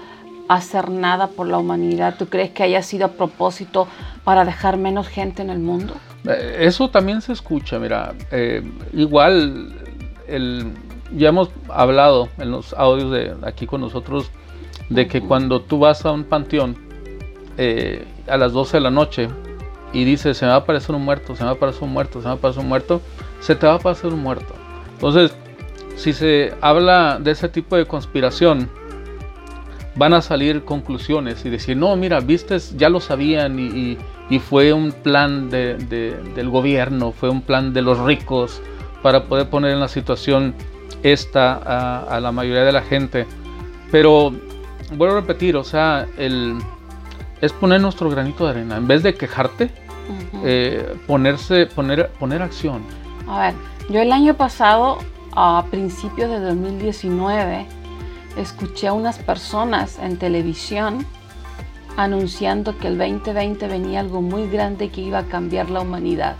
hacer 0.49 0.90
nada 0.90 1.28
por 1.28 1.49
la 1.49 1.59
humanidad? 1.59 2.16
¿Tú 2.18 2.26
crees 2.26 2.50
que 2.50 2.62
haya 2.62 2.83
sido 2.83 3.06
a 3.06 3.09
propósito 3.09 3.87
para 4.25 4.44
dejar 4.44 4.76
menos 4.76 5.09
gente 5.09 5.42
en 5.42 5.50
el 5.50 5.59
mundo? 5.59 5.94
Eh, 6.26 6.56
eso 6.61 6.88
también 6.88 7.21
se 7.21 7.33
escucha, 7.33 7.78
mira, 7.78 8.14
eh, 8.30 8.62
igual 8.92 9.73
ya 11.14 11.28
hemos 11.28 11.50
hablado 11.68 12.28
en 12.38 12.50
los 12.50 12.73
audios 12.75 13.11
de 13.11 13.37
aquí 13.47 13.66
con 13.66 13.80
nosotros 13.80 14.30
de 14.88 15.07
que 15.09 15.21
cuando 15.21 15.61
tú 15.61 15.79
vas 15.79 16.05
a 16.05 16.12
un 16.12 16.25
panteón 16.25 16.76
eh, 17.57 18.05
a 18.29 18.37
las 18.37 18.53
12 18.53 18.76
de 18.76 18.81
la 18.81 18.91
noche 18.91 19.29
y 19.93 20.05
dices 20.05 20.37
se 20.37 20.45
me 20.45 20.50
va 20.50 20.57
a 20.57 20.61
aparecer 20.61 20.95
un 20.95 21.05
muerto, 21.05 21.35
se 21.35 21.43
me 21.43 21.47
va 21.47 21.53
a 21.53 21.55
aparecer 21.55 21.83
un 21.85 21.93
muerto, 21.93 22.21
se 22.21 22.25
me 22.25 22.25
va 22.26 22.33
a 22.33 22.35
aparecer 22.35 22.62
un 22.62 22.69
muerto, 22.69 23.00
se 23.41 23.55
te 23.55 23.67
va 23.67 23.75
a 23.75 23.76
aparecer 23.76 24.12
un 24.12 24.23
muerto. 24.23 24.55
Entonces, 24.95 25.35
si 25.97 26.12
se 26.12 26.53
habla 26.61 27.19
de 27.21 27.31
ese 27.31 27.49
tipo 27.49 27.76
de 27.76 27.87
conspiración, 27.87 28.69
van 29.97 30.12
a 30.12 30.23
salir 30.23 30.64
conclusiones 30.64 31.45
y 31.45 31.50
decir, 31.50 31.76
no, 31.76 31.95
mira, 31.97 32.21
viste, 32.21 32.59
ya 32.76 32.88
lo 32.88 33.00
sabían 33.00 33.59
y, 33.59 33.99
fue 34.41 34.73
un 34.73 34.91
plan 34.91 35.49
del 35.50 36.50
gobierno, 36.50 37.12
fue 37.12 37.29
un 37.29 37.43
plan 37.43 37.73
de 37.73 37.83
los 37.83 38.00
ricos 38.00 38.61
para 39.03 39.25
poder 39.25 39.49
poner 39.49 39.73
en 39.73 39.81
la 39.81 39.87
situación 39.87 40.55
esta 41.05 42.00
a, 42.00 42.19
la 42.19 42.33
mayoría 42.33 42.64
de 42.64 42.73
la 42.73 42.83
gente. 42.83 43.26
Pero 43.93 44.35
vuelvo 44.93 45.17
a 45.17 45.21
repetir, 45.21 45.57
o 45.57 45.64
sea, 45.64 46.07
el, 46.17 46.59
es 47.41 47.53
poner 47.53 47.81
nuestro 47.81 48.11
granito 48.11 48.45
de 48.45 48.50
arena. 48.50 48.76
En 48.76 48.87
vez 48.87 49.03
de 49.03 49.14
quejarte, 49.14 49.71
eh, 50.45 50.97
ponerse, 51.07 51.67
poner, 51.67 52.11
poner 52.12 52.43
acción. 52.43 52.83
A 53.29 53.41
ver, 53.41 53.55
yo 53.91 54.00
el 54.00 54.12
año 54.12 54.35
pasado, 54.35 54.99
a 55.35 55.64
principios 55.71 56.31
de 56.31 56.41
2019, 56.41 57.67
escuché 58.37 58.88
a 58.88 58.93
unas 58.93 59.19
personas 59.19 59.99
en 59.99 60.19
televisión 60.19 61.07
anunciando 61.97 62.76
que 62.79 62.88
el 62.88 62.99
2020 62.99 63.69
venía 63.69 64.00
algo 64.00 64.21
muy 64.21 64.49
grande 64.49 64.88
que 64.91 65.00
iba 65.00 65.21
a 65.21 65.25
cambiar 65.25 65.71
la 65.71 65.81
humanidad. 65.81 66.37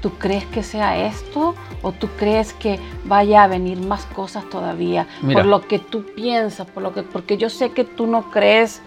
¿Tú 0.00 0.12
crees 0.12 0.44
que 0.46 0.62
sea 0.62 1.06
esto 1.06 1.54
o 1.82 1.92
tú 1.92 2.08
crees 2.18 2.52
que 2.52 2.78
vaya 3.04 3.44
a 3.44 3.46
venir 3.46 3.78
más 3.78 4.04
cosas 4.06 4.48
todavía? 4.50 5.06
Por 5.32 5.46
lo 5.46 5.66
que 5.66 5.78
tú 5.78 6.04
piensas, 6.14 6.66
por 6.66 6.82
lo 6.82 6.92
que, 6.92 7.02
porque 7.02 7.36
yo 7.36 7.50
sé 7.50 7.70
que 7.70 7.84
tú 7.84 8.06
no 8.06 8.30
crees 8.30 8.82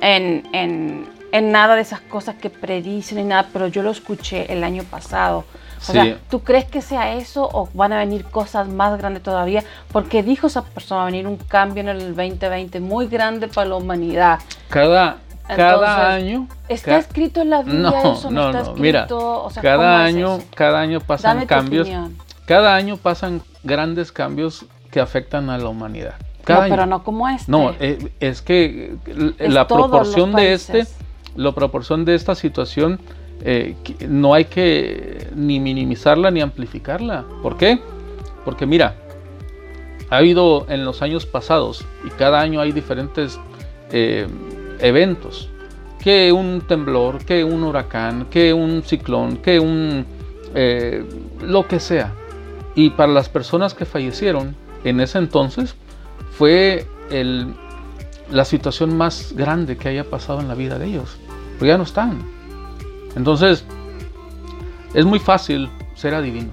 en, 0.00 0.48
en, 0.52 1.06
en 1.32 1.52
nada 1.52 1.74
de 1.74 1.82
esas 1.82 2.00
cosas 2.00 2.36
que 2.36 2.50
predicen 2.50 3.18
ni 3.18 3.24
nada, 3.24 3.48
pero 3.52 3.68
yo 3.68 3.82
lo 3.82 3.90
escuché 3.90 4.52
el 4.52 4.64
año 4.64 4.84
pasado 4.84 5.44
o 5.88 5.92
sea, 5.92 6.18
¿tú 6.30 6.40
crees 6.40 6.64
que 6.64 6.80
sea 6.80 7.14
eso 7.14 7.48
o 7.52 7.68
van 7.74 7.92
a 7.92 7.98
venir 7.98 8.24
cosas 8.24 8.68
más 8.68 8.96
grandes 8.98 9.22
todavía? 9.22 9.62
Porque 9.92 10.22
dijo 10.22 10.46
esa 10.46 10.62
persona, 10.62 11.00
va 11.00 11.02
a 11.02 11.10
venir 11.10 11.26
un 11.26 11.36
cambio 11.36 11.82
en 11.82 11.88
el 11.88 12.14
2020 12.14 12.80
muy 12.80 13.06
grande 13.06 13.48
para 13.48 13.68
la 13.68 13.76
humanidad. 13.76 14.38
Cada, 14.68 15.18
cada 15.46 16.14
año. 16.14 16.48
¿Está 16.68 16.98
escrito 16.98 17.42
en 17.42 17.50
la 17.50 17.62
Biblia 17.62 17.90
no, 17.90 18.12
eso? 18.12 18.30
No, 18.30 18.52
no, 18.52 18.62
no. 18.64 18.74
Mira, 18.74 19.06
cada 19.60 20.04
año, 20.04 20.38
cada 20.54 20.80
año 20.80 21.00
pasan 21.00 21.46
cambios. 21.46 21.88
Cada 22.46 22.74
año 22.74 22.96
pasan 22.96 23.42
grandes 23.62 24.12
cambios 24.12 24.66
que 24.90 25.00
afectan 25.00 25.50
a 25.50 25.58
la 25.58 25.68
humanidad. 25.68 26.14
no, 26.46 26.60
pero 26.68 26.86
no 26.86 27.02
como 27.02 27.28
este. 27.28 27.50
No, 27.50 27.72
eh, 27.80 28.12
es 28.20 28.42
que 28.42 28.96
la 29.38 29.66
proporción 29.66 30.32
de 30.32 30.52
este, 30.52 30.86
la 31.36 31.52
proporción 31.52 32.04
de 32.04 32.14
esta 32.14 32.34
situación 32.34 33.00
eh, 33.42 33.76
no 34.08 34.34
hay 34.34 34.44
que 34.44 35.28
ni 35.34 35.58
minimizarla 35.58 36.30
ni 36.30 36.40
amplificarla. 36.40 37.24
¿Por 37.42 37.56
qué? 37.56 37.80
Porque 38.44 38.66
mira, 38.66 38.94
ha 40.10 40.18
habido 40.18 40.66
en 40.68 40.84
los 40.84 41.02
años 41.02 41.26
pasados 41.26 41.84
y 42.04 42.10
cada 42.10 42.40
año 42.40 42.60
hay 42.60 42.72
diferentes 42.72 43.40
eh, 43.90 44.26
eventos. 44.86 45.48
Que 46.02 46.32
un 46.32 46.62
temblor, 46.62 47.24
que 47.24 47.44
un 47.44 47.62
huracán, 47.62 48.26
que 48.26 48.52
un 48.52 48.82
ciclón, 48.82 49.38
que 49.38 49.58
un... 49.58 50.04
Eh, 50.54 51.04
lo 51.40 51.66
que 51.66 51.80
sea. 51.80 52.12
Y 52.74 52.90
para 52.90 53.12
las 53.12 53.28
personas 53.28 53.74
que 53.74 53.84
fallecieron 53.84 54.54
en 54.84 55.00
ese 55.00 55.18
entonces 55.18 55.74
fue 56.32 56.86
la 58.30 58.44
situación 58.44 58.96
más 58.96 59.32
grande 59.34 59.76
que 59.76 59.88
haya 59.88 60.04
pasado 60.04 60.40
en 60.40 60.48
la 60.48 60.54
vida 60.54 60.78
de 60.78 60.86
ellos. 60.86 61.16
Porque 61.58 61.68
ya 61.68 61.78
no 61.78 61.84
están 61.84 62.18
Entonces, 63.16 63.64
es 64.92 65.04
muy 65.04 65.18
fácil 65.18 65.70
ser 65.94 66.14
adivino. 66.14 66.50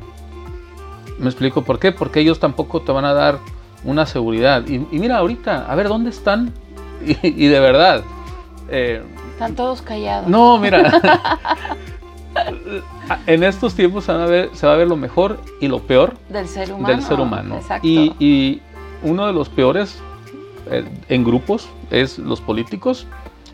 ¿Me 1.20 1.28
explico 1.28 1.64
por 1.64 1.80
qué? 1.80 1.92
Porque 1.92 2.20
ellos 2.20 2.40
tampoco 2.40 2.82
te 2.82 2.92
van 2.92 3.06
a 3.06 3.14
dar 3.14 3.40
una 3.84 4.06
seguridad. 4.06 4.66
Y, 4.68 4.80
mira, 4.92 5.18
ahorita, 5.18 5.72
a 5.72 5.76
ver, 5.76 5.88
¿dónde 5.88 6.10
están? 6.10 6.54
Y, 7.24 7.48
de 7.48 7.60
verdad. 7.60 8.04
Eh, 8.72 9.04
están 9.34 9.54
todos 9.54 9.82
callados. 9.82 10.28
No, 10.28 10.58
mira. 10.58 11.02
en 13.28 13.44
estos 13.44 13.76
tiempos 13.76 14.06
se 14.06 14.14
va, 14.14 14.24
a 14.24 14.28
ver, 14.28 14.50
se 14.54 14.66
va, 14.66 14.74
a 14.74 14.78
ver, 14.78 14.88
lo 14.88 14.96
mejor 14.96 15.40
y 15.60 15.68
lo 15.68 15.80
peor 15.80 16.16
del 16.30 16.48
ser 16.48 16.72
humano. 16.72 16.88
Del 16.88 17.04
ser 17.04 17.20
humano. 17.20 17.60
Y, 17.84 18.14
y, 18.18 18.62
uno 19.04 19.26
de 19.28 19.34
los 19.34 19.50
peores 19.50 20.00
eh, 20.70 20.86
en 21.10 21.24
grupos 21.24 21.68
es 21.90 22.18
los 22.18 22.40
políticos, 22.40 23.08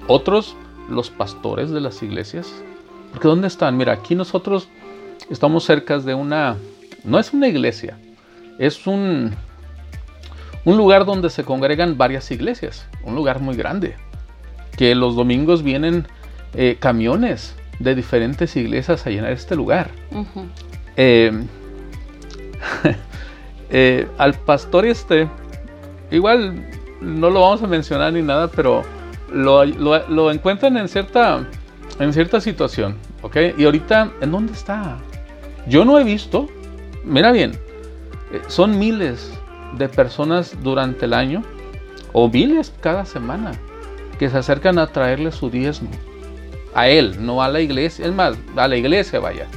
otros 0.08 0.56
los 0.90 1.10
pastores 1.10 1.72
de 1.72 1.82
las 1.82 2.04
iglesias. 2.04 2.54
Porque 3.12 3.28
¿dónde 3.28 3.48
están? 3.48 3.76
Mira, 3.76 3.94
aquí 3.94 4.14
nosotros 4.14 4.68
estamos 5.30 5.64
cerca 5.64 5.98
de 5.98 6.14
una, 6.14 6.58
no 7.04 7.18
es 7.18 7.34
una 7.34 7.48
iglesia, 7.48 7.98
es 8.60 8.86
un, 8.86 9.34
un 10.66 10.78
lugar 10.78 11.06
donde 11.06 11.30
se 11.30 11.44
congregan 11.44 11.98
varias 11.98 12.30
iglesias, 12.30 12.86
un 13.04 13.16
lugar 13.16 13.40
muy 13.40 13.56
grande, 13.56 13.96
que 14.77 14.96
los 14.96 15.15
domingos 15.15 15.63
vienen 15.63 16.07
eh, 16.53 16.77
camiones 16.79 17.55
de 17.79 17.96
diferentes 17.96 18.55
iglesias 18.55 19.05
a 19.05 19.10
llenar 19.10 19.31
este 19.31 19.55
lugar. 19.55 19.89
Eh, 20.96 21.31
eh, 23.69 24.07
al 24.17 24.34
pastor 24.34 24.86
este, 24.86 25.27
igual 26.12 26.65
no 27.01 27.29
lo 27.29 27.41
vamos 27.41 27.62
a 27.63 27.67
mencionar 27.67 28.13
ni 28.13 28.22
nada, 28.22 28.48
pero 28.48 28.84
lo, 29.31 29.65
lo 29.65 30.31
encuentran 30.31 30.77
en 30.77 30.88
cierta, 30.88 31.46
en 32.00 32.13
cierta 32.13 32.39
situación, 32.39 32.96
¿ok? 33.22 33.38
Y 33.57 33.65
ahorita, 33.65 34.12
¿en 34.22 34.31
dónde 34.31 34.53
está? 34.53 34.98
Yo 35.67 35.84
no 35.86 36.00
he 36.00 36.03
visto, 36.03 36.48
mira 37.03 37.31
bien, 37.31 37.51
eh, 38.31 38.41
son 38.48 38.79
miles 38.79 39.31
de 39.77 39.89
personas 39.89 40.55
durante 40.63 41.05
el 41.05 41.13
año, 41.13 41.43
o 42.13 42.29
miles 42.29 42.74
cada 42.81 43.05
semana, 43.05 43.51
que 44.20 44.30
se 44.30 44.38
acercan 44.38 44.80
a 44.80 44.88
traerle 44.88 45.32
su 45.32 45.50
diezmo. 45.50 45.90
A 46.74 46.88
él, 46.88 47.26
no 47.26 47.42
a 47.42 47.48
la 47.48 47.60
iglesia. 47.60 48.06
Es 48.06 48.14
más, 48.14 48.38
a 48.56 48.68
la 48.68 48.76
iglesia 48.76 49.20
vaya. 49.20 49.48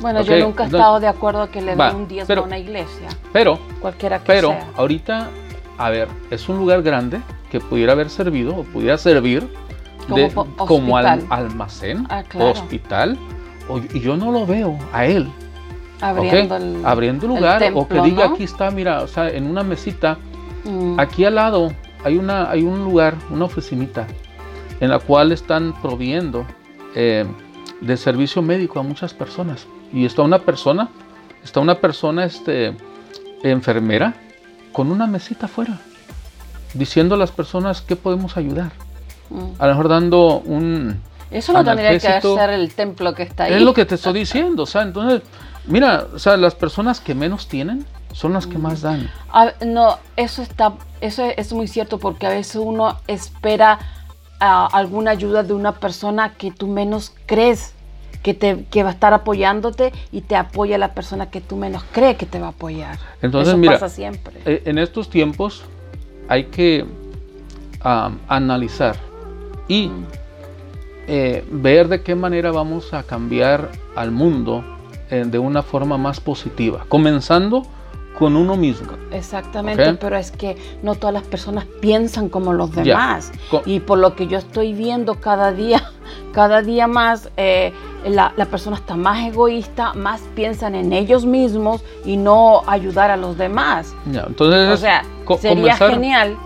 Bueno, 0.00 0.22
yo 0.22 0.36
nunca 0.38 0.64
he 0.64 0.66
estado 0.66 0.98
de 1.00 1.06
acuerdo 1.06 1.50
que 1.50 1.60
le 1.60 1.76
den 1.76 1.96
un 1.96 2.08
diezmo 2.08 2.34
a 2.34 2.40
una 2.40 2.58
iglesia. 2.58 3.08
Pero, 3.32 3.58
cualquiera 3.80 4.18
que 4.18 4.26
pero, 4.26 4.56
ahorita, 4.76 5.28
a 5.78 5.90
ver, 5.90 6.08
es 6.30 6.48
un 6.48 6.58
lugar 6.58 6.82
grande 6.82 7.20
que 7.50 7.60
pudiera 7.60 7.92
haber 7.92 8.10
servido 8.10 8.56
o 8.56 8.64
pudiera 8.64 8.98
servir 8.98 9.48
como, 10.56 10.96
almacén, 10.96 12.06
ah, 12.10 12.24
hospital, 12.38 13.16
y 13.92 14.00
yo 14.00 14.16
no 14.16 14.30
lo 14.30 14.44
veo 14.44 14.78
a 14.92 15.06
él 15.06 15.30
Abriendo, 16.00 16.56
el, 16.56 16.84
Abriendo 16.84 17.26
lugar 17.26 17.62
o 17.74 17.88
que 17.88 18.00
diga 18.02 18.26
aquí 18.26 18.44
está, 18.44 18.70
mira, 18.70 19.02
o 19.02 19.06
sea, 19.06 19.28
en 19.30 19.46
una 19.46 19.62
mesita, 19.62 20.18
mm. 20.64 21.00
aquí 21.00 21.24
al 21.24 21.36
lado 21.36 21.72
hay, 22.04 22.16
una, 22.16 22.50
hay 22.50 22.62
un 22.62 22.84
lugar, 22.84 23.14
una 23.30 23.46
oficinita, 23.46 24.06
en 24.80 24.90
la 24.90 24.98
cual 24.98 25.32
están 25.32 25.80
proviendo 25.80 26.46
eh, 26.94 27.24
de 27.80 27.96
servicio 27.96 28.42
médico 28.42 28.78
a 28.78 28.82
muchas 28.82 29.14
personas. 29.14 29.66
Y 29.92 30.04
está 30.04 30.22
una 30.22 30.40
persona, 30.40 30.88
está 31.42 31.60
una 31.60 31.76
persona 31.76 32.24
este, 32.24 32.76
enfermera 33.42 34.14
con 34.72 34.90
una 34.90 35.06
mesita 35.06 35.46
afuera, 35.46 35.78
diciendo 36.74 37.14
a 37.14 37.18
las 37.18 37.30
personas 37.30 37.80
qué 37.80 37.96
podemos 37.96 38.36
ayudar. 38.36 38.72
Mm. 39.30 39.60
A 39.60 39.66
lo 39.66 39.72
mejor 39.72 39.88
dando 39.88 40.40
un... 40.40 41.00
Eso 41.30 41.52
no 41.52 41.64
tendría 41.64 41.98
que 41.98 42.20
ser 42.20 42.50
el 42.50 42.74
templo 42.74 43.14
que 43.14 43.24
está 43.24 43.44
ahí. 43.44 43.54
Es 43.54 43.62
lo 43.62 43.74
que 43.74 43.84
te 43.84 43.96
estoy 43.96 44.12
diciendo, 44.12 44.64
o 44.64 44.66
sea, 44.66 44.82
entonces 44.82 45.22
Mira, 45.66 46.06
o 46.14 46.18
sea, 46.18 46.36
las 46.36 46.54
personas 46.54 47.00
que 47.00 47.14
menos 47.14 47.48
tienen 47.48 47.86
son 48.14 48.32
las 48.32 48.46
que 48.46 48.58
más 48.58 48.80
dan. 48.80 49.10
no, 49.66 49.98
eso 50.16 50.40
está, 50.40 50.74
eso 51.00 51.24
es 51.24 51.52
muy 51.52 51.66
cierto 51.66 51.98
porque 51.98 52.26
a 52.26 52.30
veces 52.30 52.56
uno 52.56 52.96
espera 53.08 53.80
ah, 54.40 54.68
alguna 54.72 55.10
ayuda 55.10 55.42
de 55.42 55.52
una 55.52 55.72
persona 55.72 56.34
que 56.34 56.52
tú 56.52 56.68
menos 56.68 57.12
crees 57.26 57.74
que, 58.22 58.32
te, 58.32 58.64
que 58.70 58.84
va 58.84 58.90
a 58.90 58.92
estar 58.92 59.12
apoyándote 59.12 59.92
y 60.12 60.20
te 60.22 60.36
apoya 60.36 60.78
la 60.78 60.94
persona 60.94 61.28
que 61.28 61.40
tú 61.40 61.56
menos 61.56 61.84
crees 61.90 62.16
que 62.16 62.24
te 62.24 62.38
va 62.38 62.46
a 62.46 62.50
apoyar. 62.50 62.98
Entonces, 63.20 63.48
Eso 63.48 63.58
mira, 63.58 63.74
pasa 63.74 63.88
siempre. 63.88 64.40
Eh, 64.46 64.62
en 64.64 64.78
estos 64.78 65.10
tiempos 65.10 65.64
hay 66.28 66.44
que 66.44 66.86
analizar 68.28 68.96
y 69.68 69.88
mm. 69.88 70.06
eh, 71.08 71.44
ver 71.50 71.88
de 71.88 72.02
qué 72.02 72.14
manera 72.14 72.50
vamos 72.50 72.94
a 72.94 73.02
cambiar 73.02 73.72
al 73.94 74.10
mundo 74.10 74.64
eh, 75.10 75.24
de 75.26 75.38
una 75.38 75.62
forma 75.62 75.98
más 75.98 76.20
positiva, 76.20 76.86
comenzando 76.88 77.66
con 78.18 78.36
uno 78.36 78.56
mismo. 78.56 78.92
Exactamente, 79.10 79.94
pero 79.94 80.16
es 80.16 80.30
que 80.30 80.56
no 80.82 80.94
todas 80.94 81.14
las 81.14 81.24
personas 81.24 81.66
piensan 81.80 82.28
como 82.28 82.52
los 82.52 82.74
demás. 82.74 83.32
Y 83.66 83.80
por 83.80 83.98
lo 83.98 84.14
que 84.14 84.26
yo 84.26 84.38
estoy 84.38 84.72
viendo 84.72 85.16
cada 85.16 85.52
día, 85.52 85.82
cada 86.32 86.62
día 86.62 86.86
más, 86.86 87.30
eh, 87.36 87.72
la, 88.06 88.32
persona 88.50 88.76
está 88.76 88.96
más 88.96 89.26
egoísta, 89.26 89.94
más 89.94 90.20
piensan 90.34 90.74
en 90.74 90.92
ellos 90.92 91.26
mismos 91.26 91.82
y 92.04 92.16
no 92.16 92.62
ayudar 92.66 93.10
a 93.10 93.16
los 93.16 93.36
demás. 93.36 93.94
entonces, 94.06 94.72
o 94.72 94.76
sea, 94.76 95.04
sería 95.38 95.76
genial, 95.76 96.36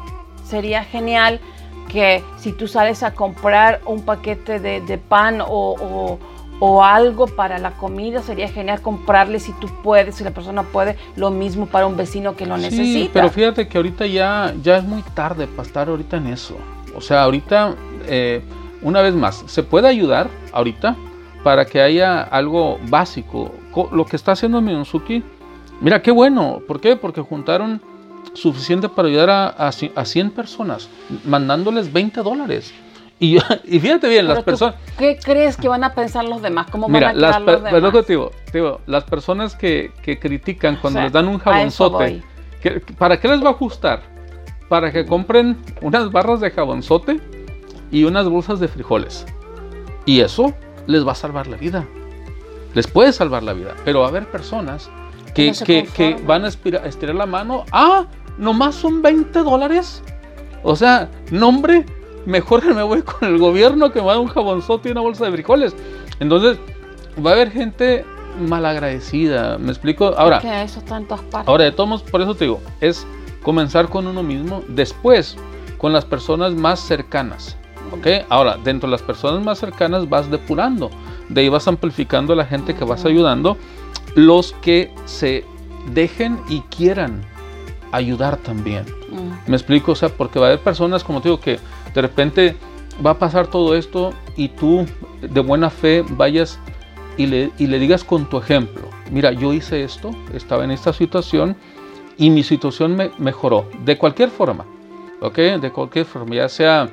sería 0.45 0.85
genial 0.85 1.41
que 1.89 2.23
si 2.37 2.53
tú 2.53 2.69
sales 2.69 3.03
a 3.03 3.15
comprar 3.15 3.81
un 3.87 4.03
paquete 4.03 4.61
de, 4.61 4.99
pan 4.99 5.41
o 5.41 5.49
o 5.49 6.19
algo 6.61 7.27
para 7.27 7.59
la 7.59 7.73
comida, 7.73 8.23
sería 8.23 8.49
genial 8.49 8.83
comprarle 8.83 9.39
si 9.39 9.53
tú 9.53 9.69
puedes, 9.83 10.17
si 10.17 10.25
la 10.25 10.33
persona 10.33 10.65
puede, 10.65 10.97
lo 11.17 11.31
mismo 11.31 11.67
para 11.67 11.87
un 11.87 11.97
vecino 11.97 12.35
que 12.35 12.47
lo 12.47 12.57
sí, 12.57 12.63
necesita. 12.63 13.13
Pero 13.13 13.31
fíjate 13.31 13.69
que 13.69 13.79
ahorita 13.79 14.07
ya, 14.07 14.55
ya 14.63 14.79
es 14.79 14.85
muy 14.85 15.03
tarde 15.15 15.47
para 15.47 15.63
estar 15.63 15.89
ahorita 15.89 16.17
en 16.17 16.27
eso. 16.29 16.57
O 16.97 17.01
sea, 17.01 17.23
ahorita, 17.23 17.77
eh, 18.07 18.43
una 18.83 19.03
vez 19.03 19.15
más, 19.15 19.45
se 19.47 19.63
puede 19.63 19.89
ayudar 19.89 20.29
ahorita 20.53 20.97
para 21.45 21.65
que 21.65 21.81
haya 21.81 22.23
algo 22.23 22.79
básico. 22.89 23.53
Lo 23.93 24.05
que 24.05 24.17
está 24.17 24.33
haciendo 24.33 24.61
Miyonzuki, 24.61 25.23
mira 25.81 26.03
qué 26.03 26.11
bueno. 26.11 26.61
¿Por 26.67 26.81
qué? 26.81 26.97
Porque 26.97 27.21
juntaron 27.21 27.81
suficiente 28.35 28.89
para 28.89 29.09
ayudar 29.09 29.31
a, 29.31 29.47
a, 29.47 29.69
a 29.69 30.05
100 30.05 30.31
personas, 30.33 30.89
mandándoles 31.25 31.93
20 31.93 32.21
dólares. 32.23 32.75
Y, 33.65 33.81
fíjate 33.81 34.09
bien, 34.09 34.29
las 34.29 34.43
personas... 34.43 34.77
¿Qué 34.97 35.19
crees 35.23 35.57
que 35.57 35.69
van 35.69 35.83
a 35.85 35.95
pensar 35.95 36.25
los 36.25 36.41
demás? 36.41 36.69
¿Cómo 36.71 36.89
van 36.89 37.03
a 37.03 37.13
las, 37.13 37.41
los 37.41 37.63
demás? 37.65 38.07
digo, 38.07 38.31
digo, 38.53 38.81
las 38.87 39.05
personas 39.05 39.57
que, 39.57 39.93
que 40.03 40.19
critican 40.19 40.77
cuando 40.77 41.01
les 41.01 41.13
dan 41.13 41.27
un 41.27 41.39
jabonzote, 41.39 42.23
¿para 42.97 43.19
qué 43.19 43.29
les 43.29 43.43
va 43.43 43.49
a 43.49 43.53
ajustar? 43.53 44.03
Para 44.69 44.93
que 44.93 45.05
compren 45.05 45.59
unas 45.81 46.13
barras 46.13 46.41
de 46.41 46.51
jabonzote 46.51 47.21
y 47.91 48.05
unas 48.05 48.29
bolsas 48.29 48.61
de 48.61 48.69
frijoles. 48.69 49.27
Y 50.07 50.21
eso 50.21 50.55
les 50.87 51.07
va 51.07 51.13
a 51.13 51.17
salvar 51.17 51.47
la 51.49 51.57
vida. 51.57 51.87
Les 52.75 52.87
puede 52.87 53.13
salvar 53.13 53.43
la 53.43 53.53
vida. 53.53 53.75
Pero 53.85 54.01
va 54.01 54.07
a 54.07 54.09
haber 54.11 54.27
personas 54.27 54.91
que, 55.35 55.53
que, 55.65 55.85
que 55.85 56.17
van 56.27 56.45
a 56.45 56.49
estirar 56.49 57.15
la 57.15 57.27
mano. 57.27 57.65
Ah, 57.73 58.07
nomás 58.37 58.75
son 58.75 59.03
20 59.03 59.39
dólares. 59.41 60.03
O 60.63 60.77
sea, 60.77 61.09
nombre 61.31 61.85
mejor 62.27 62.65
me 62.75 62.83
voy 62.83 63.03
con 63.03 63.29
el 63.29 63.39
gobierno 63.39 63.93
que 63.93 64.01
me 64.01 64.09
da 64.09 64.19
un 64.19 64.29
jabonzote 64.29 64.89
y 64.89 64.93
una 64.93 65.01
bolsa 65.01 65.25
de 65.27 65.33
frijoles. 65.33 65.75
Entonces, 66.21 66.59
va 67.25 67.31
a 67.31 67.35
haber 67.35 67.51
gente 67.51 68.05
malagradecida, 68.39 69.59
¿me 69.59 69.71
explico? 69.71 70.15
Ahora, 70.17 70.39
eso 70.63 70.79
está 70.79 70.97
en 70.97 71.07
todas 71.07 71.25
partes. 71.25 71.49
Ahora, 71.49 71.65
de 71.65 71.73
todos 71.73 72.03
por 72.03 72.21
eso 72.21 72.35
te 72.35 72.45
digo, 72.45 72.61
es 72.81 73.07
comenzar 73.43 73.89
con 73.89 74.07
uno 74.07 74.23
mismo, 74.23 74.63
después 74.69 75.37
con 75.79 75.93
las 75.93 76.05
personas 76.05 76.55
más 76.55 76.81
cercanas. 76.81 77.57
¿Ok? 77.93 78.07
Ahora, 78.29 78.59
dentro 78.63 78.89
de 78.89 78.93
las 78.93 79.03
personas 79.03 79.43
más 79.43 79.59
cercanas 79.59 80.09
vas 80.09 80.31
depurando. 80.31 80.91
De 81.29 81.41
ahí 81.41 81.49
vas 81.49 81.67
amplificando 81.69 82.35
a 82.35 82.37
la 82.37 82.45
gente 82.45 82.75
que 82.75 82.85
vas 82.85 83.05
ayudando. 83.07 83.57
Los 84.15 84.53
que 84.61 84.93
se 85.07 85.45
dejen 85.95 86.39
y 86.49 86.61
quieran 86.63 87.23
ayudar 87.93 88.37
también. 88.37 88.85
¿Me 89.47 89.57
explico? 89.57 89.93
O 89.93 89.95
sea, 89.95 90.11
porque 90.11 90.39
va 90.39 90.47
a 90.47 90.49
haber 90.51 90.61
personas, 90.61 91.03
como 91.03 91.23
te 91.23 91.29
digo, 91.29 91.41
que 91.41 91.59
de 91.95 92.03
repente 92.03 92.57
va 93.05 93.11
a 93.11 93.19
pasar 93.19 93.47
todo 93.47 93.75
esto 93.75 94.13
y 94.37 94.49
tú 94.49 94.87
de 95.21 95.41
buena 95.41 95.71
fe 95.71 96.05
vayas 96.09 96.59
y 97.17 97.27
le, 97.27 97.51
digas 97.59 98.05
con 98.05 98.29
tu 98.29 98.39
ejemplo, 98.39 98.89
mira, 99.11 99.33
yo 99.33 99.53
hice 99.53 99.83
esto, 99.83 100.13
estaba 100.33 100.65
en 100.65 100.71
esta 100.71 100.93
situación 100.93 101.57
y 102.17 102.31
mi 102.31 102.45
situación 102.45 102.95
me 102.95 103.11
mejoró, 103.19 103.69
de 103.85 103.99
cualquier 103.99 104.31
forma, 104.31 104.65
¿ok? 105.21 105.37
De 105.61 105.73
cualquier 105.73 106.05
forma, 106.05 106.37
ya 106.37 106.49
sea 106.49 106.89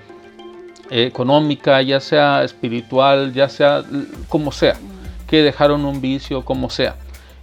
económica, 0.90 1.82
ya 1.82 2.00
sea 2.00 2.44
espiritual, 2.44 3.34
ya 3.34 3.50
sea 3.50 3.84
como 4.28 4.52
sea, 4.52 4.76
que 5.28 5.44
dejaron 5.44 5.86
un 5.86 6.02
vicio, 6.02 6.44
como 6.44 6.72
sea. 6.72 6.96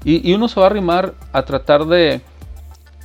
Y, 0.05 0.29
y 0.29 0.35
uno 0.35 0.49
se 0.49 0.59
va 0.59 0.67
a 0.67 0.71
arrimar 0.71 1.15
a 1.33 1.45
tratar 1.45 1.87
de 1.87 2.21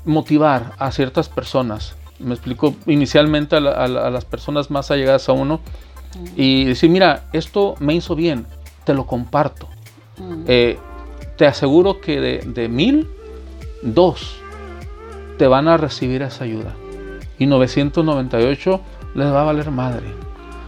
motivar 0.06 0.74
a 0.80 0.92
ciertas 0.92 1.30
personas 1.30 1.96
me 2.19 2.34
explico, 2.34 2.75
inicialmente 2.86 3.56
a, 3.56 3.60
las 3.60 4.25
personas 4.25 4.71
más 4.71 4.91
allegadas 4.91 5.30
a 5.30 5.34
uno 5.34 5.60
y 6.36 6.65
decir, 6.65 6.89
mira, 6.89 7.25
esto 7.34 7.75
me 7.80 7.93
hizo 7.93 8.15
bien, 8.15 8.45
te 8.84 8.93
lo 8.93 9.06
comparto. 9.06 9.67
Mm. 10.17 10.43
Eh, 10.47 10.80
te 11.36 11.45
aseguro 11.45 12.01
que 12.01 12.19
de, 12.19 12.38
de 12.39 12.69
mil, 12.69 13.08
dos 13.84 14.38
te 15.38 15.47
van 15.47 15.67
a 15.67 15.77
recibir 15.77 16.21
esa 16.21 16.43
ayuda. 16.43 16.73
Y 17.38 17.45
998 17.45 18.82
les 19.13 19.27
va 19.27 19.41
a 19.41 19.45
valer 19.45 19.69
madre. 19.69 20.08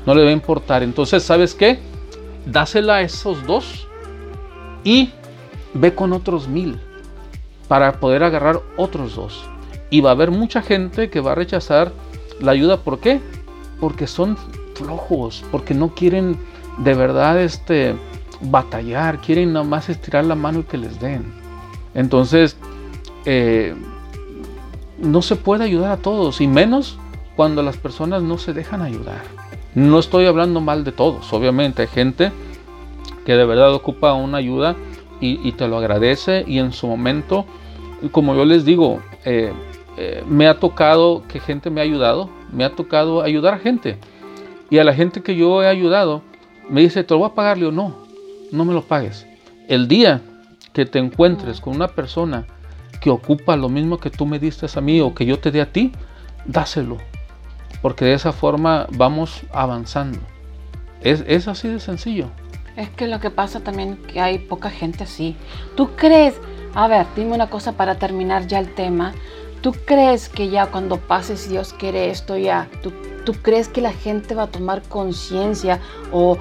No 0.06 0.14
le 0.14 0.24
va 0.24 0.30
a 0.30 0.34
importar. 0.34 0.84
Entonces, 0.84 1.24
¿sabes 1.24 1.56
qué? 1.56 1.80
Dásela 2.46 2.98
a 2.98 3.02
esos 3.02 3.46
dos 3.46 3.88
y 4.84 5.10
ve 5.74 5.94
con 5.94 6.14
otros 6.14 6.48
mil 6.48 6.80
para 7.68 8.00
poder 8.00 8.24
agarrar 8.24 8.62
otros 8.78 9.16
dos. 9.16 9.44
Y 9.90 10.02
va 10.02 10.10
a 10.10 10.14
haber 10.14 10.32
mucha 10.32 10.62
gente 10.62 11.10
que 11.10 11.20
va 11.20 11.32
a 11.32 11.36
rechazar 11.36 11.92
la 12.40 12.52
ayuda. 12.52 12.78
¿Por 12.78 13.00
qué? 13.00 13.20
Porque 13.80 14.08
son 14.08 14.38
flojos, 14.76 15.44
porque 15.52 15.74
no 15.74 15.94
quieren 15.94 16.38
de 16.78 16.94
verdad 16.94 17.42
este, 17.42 17.96
batallar, 18.42 19.20
quieren 19.20 19.54
nada 19.54 19.66
más 19.66 19.90
estirar 19.90 20.26
la 20.26 20.36
mano 20.36 20.60
y 20.60 20.64
que 20.64 20.78
les 20.78 21.00
den. 21.00 21.34
Entonces, 21.94 22.56
eh, 23.26 23.76
no 24.98 25.22
se 25.22 25.36
puede 25.36 25.64
ayudar 25.64 25.92
a 25.92 25.98
todos, 25.98 26.42
y 26.42 26.48
menos 26.48 26.98
cuando 27.36 27.64
las 27.64 27.78
personas 27.78 28.22
no 28.22 28.38
se 28.38 28.54
dejan 28.54 28.82
ayudar. 28.82 29.22
No 29.76 30.00
estoy 30.00 30.26
hablando 30.26 30.62
mal 30.62 30.84
de 30.84 30.92
todos, 30.92 31.32
obviamente 31.34 31.84
hay 31.84 31.88
gente 31.88 32.32
que 33.26 33.34
de 33.34 33.46
verdad 33.46 33.74
ocupa 33.74 34.14
una 34.14 34.40
ayuda 34.40 34.76
y, 35.22 35.52
te 35.52 35.68
lo 35.68 35.78
agradece 35.78 36.46
y 36.48 36.60
en 36.60 36.72
su 36.72 36.88
momento, 36.88 37.46
como 38.12 38.34
yo 38.36 38.46
les 38.46 38.64
digo, 38.64 39.02
eh, 39.26 39.52
eh, 40.02 40.24
me 40.26 40.48
ha 40.48 40.60
tocado 40.60 41.24
que 41.28 41.42
gente 41.42 41.70
me 41.70 41.82
ha 41.82 41.84
ayudado, 41.84 42.30
me 42.54 42.64
ha 42.64 42.74
tocado 42.74 43.22
ayudar 43.22 43.56
a 43.56 43.60
gente. 43.60 43.98
Y 44.70 44.78
a 44.78 44.86
la 44.86 44.94
gente 44.94 45.22
que 45.22 45.36
yo 45.36 45.62
he 45.62 45.68
ayudado, 45.68 46.22
me 46.70 46.80
dice, 46.80 47.04
te 47.04 47.14
lo 47.14 47.20
voy 47.20 47.30
a 47.30 47.36
pagar, 47.36 47.62
o 47.62 47.72
no, 47.74 47.98
no 48.54 48.64
me 48.64 48.74
lo 48.74 48.82
pagues. 48.82 49.28
El 49.68 49.90
día 49.90 50.22
que 50.72 50.86
te 50.86 51.00
encuentres 51.00 51.60
con 51.60 51.76
una 51.76 51.90
persona 51.90 52.46
que 53.02 53.10
ocupa 53.10 53.58
lo 53.58 53.68
mismo 53.68 53.98
que 53.98 54.10
tú 54.10 54.26
me 54.26 54.40
diste 54.40 54.68
a 54.74 54.82
mí 54.82 55.02
o 55.02 55.14
que 55.14 55.26
yo 55.26 55.38
te 55.38 55.52
dé 55.52 55.60
a 55.60 55.74
ti, 55.74 55.92
dáselo. 56.46 56.96
Porque 57.82 58.06
de 58.06 58.14
esa 58.14 58.32
forma 58.32 58.88
vamos 58.92 59.42
avanzando. 59.52 60.20
Es, 61.02 61.26
es 61.28 61.50
así 61.50 61.68
de 61.68 61.82
sencillo. 61.82 62.28
Es 62.78 62.90
que 62.90 63.08
lo 63.08 63.20
que 63.20 63.32
pasa 63.32 63.60
también 63.60 63.98
que 63.98 64.22
hay 64.22 64.40
poca 64.40 64.70
gente 64.70 65.04
así. 65.04 65.36
¿Tú 65.76 65.90
crees? 65.98 66.40
A 66.74 66.88
ver, 66.88 67.06
dime 67.18 67.34
una 67.34 67.50
cosa 67.50 67.74
para 67.74 67.96
terminar 67.96 68.48
ya 68.48 68.60
el 68.60 68.74
tema. 68.74 69.14
¿Tú 69.62 69.74
crees 69.86 70.30
que 70.30 70.50
ya 70.50 70.68
cuando 70.68 70.98
pase, 70.98 71.36
si 71.36 71.50
Dios 71.50 71.74
quiere 71.74 72.10
esto 72.10 72.38
ya, 72.38 72.68
¿tú, 72.82 72.94
tú 73.26 73.34
crees 73.42 73.68
que 73.68 73.82
la 73.82 73.92
gente 73.92 74.34
va 74.36 74.44
a 74.44 74.48
tomar 74.48 74.82
conciencia 74.84 75.80
o 76.14 76.38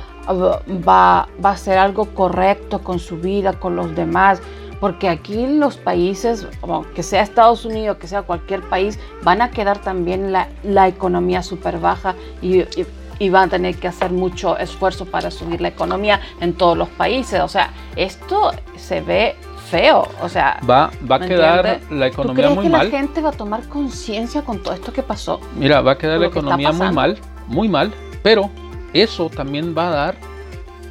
va, 0.86 1.28
va 1.44 1.50
a 1.50 1.52
hacer 1.52 1.78
algo 1.78 2.06
correcto 2.14 2.80
con 2.80 2.98
su 3.00 3.16
vida, 3.16 3.54
con 3.54 3.74
los 3.74 3.94
demás? 3.96 4.40
Porque 4.78 5.08
aquí 5.08 5.46
los 5.48 5.76
países, 5.76 6.46
que 6.94 7.02
sea 7.02 7.22
Estados 7.22 7.64
Unidos, 7.64 7.96
que 7.96 8.06
sea 8.06 8.22
cualquier 8.22 8.62
país, 8.68 8.96
van 9.24 9.42
a 9.42 9.50
quedar 9.50 9.78
también 9.78 10.30
la, 10.30 10.46
la 10.62 10.86
economía 10.86 11.42
súper 11.42 11.80
baja 11.80 12.14
y, 12.40 12.60
y- 12.60 12.86
y 13.20 13.30
van 13.30 13.48
a 13.48 13.50
tener 13.50 13.74
que 13.74 13.88
hacer 13.88 14.12
mucho 14.12 14.56
esfuerzo 14.58 15.04
para 15.04 15.32
subir 15.32 15.60
la 15.60 15.66
economía 15.66 16.20
en 16.40 16.54
todos 16.54 16.78
los 16.78 16.88
países. 16.90 17.40
O 17.40 17.48
sea, 17.48 17.72
esto 17.96 18.52
se 18.76 19.00
ve 19.00 19.34
feo. 19.70 20.08
O 20.22 20.28
sea, 20.28 20.60
Va, 20.68 20.90
va 21.10 21.16
a 21.16 21.18
¿me 21.18 21.28
quedar 21.28 21.66
entiendes? 21.66 21.90
la 21.98 22.06
¿tú 22.06 22.12
economía 22.12 22.34
crees 22.44 22.54
muy 22.56 22.64
que 22.64 22.70
mal. 22.70 22.90
la 22.90 22.98
gente 22.98 23.20
va 23.22 23.28
a 23.30 23.32
tomar 23.32 23.68
conciencia 23.68 24.42
con 24.42 24.62
todo 24.62 24.74
esto 24.74 24.92
que 24.92 25.02
pasó? 25.02 25.40
Mira, 25.56 25.80
va 25.80 25.92
a 25.92 25.98
quedar 25.98 26.18
la 26.20 26.30
que 26.30 26.38
economía 26.38 26.72
muy 26.72 26.90
mal, 26.92 27.18
muy 27.46 27.68
mal, 27.68 27.92
pero 28.22 28.50
eso 28.92 29.28
también 29.30 29.74
va 29.76 29.88
a 29.88 29.90
dar 29.90 30.16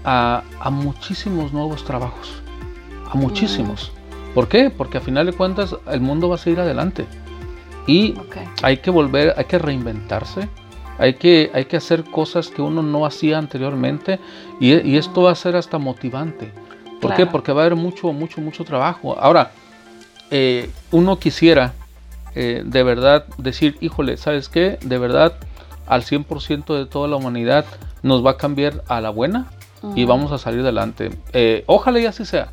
a, 0.06 0.44
a 0.60 0.70
muchísimos 0.70 1.52
nuevos 1.54 1.84
trabajos, 1.84 2.42
a 3.12 3.16
muchísimos. 3.18 3.92
Mm. 3.94 4.34
¿Por 4.34 4.48
qué? 4.48 4.70
Porque 4.70 4.98
a 5.00 5.02
final 5.02 5.26
de 5.26 5.34
cuentas 5.34 5.76
el 5.92 6.02
mundo 6.02 6.30
va 6.30 6.36
a 6.36 6.38
seguir 6.38 6.60
adelante 6.60 7.08
y 7.88 8.12
Ok. 8.20 8.38
hay 8.62 8.78
que 8.78 8.92
volver, 8.92 9.34
hay 9.38 9.46
que 9.46 9.58
reinventarse, 9.58 10.48
hay 11.00 11.16
que, 11.16 11.50
hay 11.54 11.66
que 11.66 11.78
hacer 11.78 12.04
cosas 12.04 12.50
que 12.50 12.62
uno 12.62 12.82
no 12.84 13.06
hacía 13.06 13.38
anteriormente 13.38 14.20
y, 14.60 14.74
y 14.88 14.98
esto 14.98 15.24
va 15.24 15.32
a 15.32 15.36
ser 15.36 15.56
hasta 15.56 15.78
motivante. 15.78 16.52
¿Por 17.02 17.14
qué? 17.16 17.26
Porque 17.26 17.52
va 17.52 17.62
a 17.62 17.66
haber 17.66 17.76
mucho, 17.78 18.12
mucho, 18.14 18.42
mucho 18.42 18.64
trabajo. 18.66 19.18
Ahora, 19.20 19.52
eh, 20.32 20.70
uno 20.92 21.18
quisiera 21.20 21.74
eh, 22.36 22.62
de 22.66 22.84
verdad 22.84 23.26
decir, 23.38 23.78
híjole, 23.82 24.18
¿sabes 24.18 24.50
qué? 24.50 24.78
De 24.84 24.98
verdad, 24.98 25.34
al 25.88 26.04
100% 26.04 26.76
de 26.78 26.86
toda 26.86 27.08
la 27.08 27.16
humanidad 27.16 27.66
nos 28.04 28.26
va 28.26 28.32
a 28.32 28.38
cambiar 28.38 28.84
a 28.88 29.02
la 29.02 29.10
buena 29.10 29.48
y 29.96 30.04
Ujú. 30.04 30.08
vamos 30.08 30.32
a 30.32 30.38
salir 30.38 30.62
adelante. 30.62 31.12
Eh, 31.34 31.64
ojalá 31.68 32.00
y 32.00 32.06
así 32.06 32.26
sea. 32.26 32.52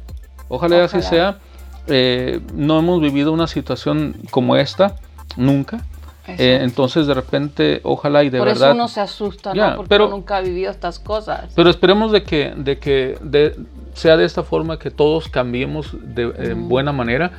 Ojalá 0.49 0.77
y 0.77 0.81
así 0.81 0.99
Ojalá. 0.99 1.11
sea. 1.11 1.39
Eh, 1.87 2.41
no 2.55 2.79
hemos 2.79 3.01
vivido 3.03 3.31
una 3.33 3.47
situación 3.47 4.17
como 4.31 4.57
esta 4.57 4.97
nunca. 5.37 5.85
Eh, 6.27 6.59
entonces, 6.63 7.07
de 7.07 7.15
repente, 7.15 7.81
ojalá 7.83 8.25
y 8.25 8.31
de 8.31 8.39
Por 8.39 8.49
verdad. 8.49 8.69
eso 8.71 8.75
uno 8.77 8.89
se 8.89 9.01
asusta, 9.01 9.53
¿no? 9.55 9.77
Porque 9.77 9.89
pero- 9.91 10.07
uno 10.07 10.17
nunca 10.17 10.39
ha 10.39 10.41
vivido 10.41 10.71
estas 10.71 10.99
cosas. 10.99 11.53
Pero 11.55 11.69
esperemos 11.71 12.13
de 12.13 12.23
que, 12.23 12.55
de 12.57 12.79
que 12.79 13.19
de- 13.21 13.57
sea 13.93 14.17
de 14.17 14.25
esta 14.25 14.43
forma 14.43 14.79
que 14.79 14.91
todos 14.91 15.29
cambiemos 15.29 15.91
de 16.03 16.27
Ujú. 16.27 16.69
buena 16.69 16.93
manera 16.93 17.31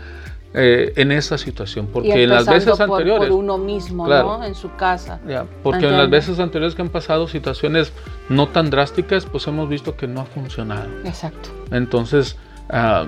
eh, 0.58 0.94
en 0.96 1.12
esa 1.12 1.38
situación. 1.38 1.88
Porque 1.92 2.24
en 2.24 2.30
las 2.30 2.46
veces 2.46 2.78
por, 2.78 2.92
anteriores. 2.94 3.28
por 3.30 3.38
uno 3.38 3.58
mismo, 3.58 4.06
Claro. 4.06 4.38
¿no? 4.38 4.46
En 4.46 4.56
su 4.56 4.74
casa. 4.76 5.20
Ya, 5.28 5.46
porque 5.64 5.86
en 5.86 5.98
las 5.98 6.10
veces 6.10 6.40
anteriores 6.40 6.76
que 6.76 6.82
han 6.82 6.88
pasado 6.88 7.28
situaciones 7.28 7.92
no 8.30 8.48
tan 8.48 8.70
drásticas, 8.70 9.26
pues 9.26 9.46
hemos 9.48 9.68
visto 9.68 9.98
que 9.98 10.08
no 10.08 10.22
ha 10.22 10.26
funcionado. 10.26 10.88
Exacto. 11.04 11.50
Entonces, 11.72 12.38
ah, 12.70 13.06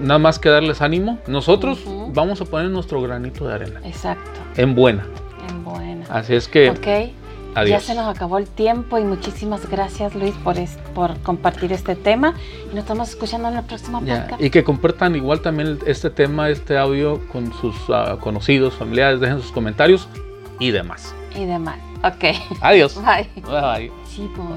nada 0.00 0.18
más 0.18 0.38
que 0.38 0.48
darles 0.48 0.80
ánimo. 0.82 1.18
Nosotros 1.26 1.80
vamos 2.12 2.40
a 2.40 2.44
poner 2.44 2.70
nuestro 2.70 3.00
granito 3.02 3.46
de 3.46 3.54
arena. 3.54 3.80
Exacto. 3.84 4.40
En 4.56 4.74
buena. 4.74 5.06
En 5.48 5.64
buena. 5.64 6.04
Así 6.10 6.34
es 6.34 6.48
que, 6.48 6.70
ok. 6.70 7.12
Ya 7.54 7.60
adiós. 7.60 7.82
se 7.84 7.94
nos 7.94 8.06
acabó 8.12 8.38
el 8.38 8.48
tiempo 8.48 8.98
y 8.98 9.04
muchísimas 9.04 9.70
gracias 9.70 10.12
Luis 10.16 10.34
por, 10.42 10.58
es- 10.58 10.76
por 10.92 11.16
compartir 11.20 11.72
este 11.72 11.94
tema 11.94 12.34
y 12.64 12.74
nos 12.74 12.78
estamos 12.78 13.10
escuchando 13.10 13.46
en 13.48 13.56
el 13.58 13.64
próximo 13.64 14.02
Ya, 14.04 14.22
podcast. 14.22 14.42
Y 14.42 14.50
que 14.50 14.64
compartan 14.64 15.14
igual 15.14 15.40
también 15.40 15.78
este 15.86 16.10
tema, 16.10 16.48
este 16.48 16.76
audio 16.76 17.20
con 17.28 17.52
sus 17.52 17.76
ah, 17.90 18.16
conocidos, 18.20 18.74
familiares, 18.74 19.20
dejen 19.20 19.40
sus 19.40 19.52
comentarios 19.52 20.08
y 20.58 20.72
demás. 20.72 21.14
Y 21.36 21.44
demás. 21.44 21.76
Ok. 22.02 22.24
Adiós. 22.60 22.96
Bye. 23.04 23.28
Bye. 23.42 23.92
Sí, 24.08 24.28
pues. 24.34 24.48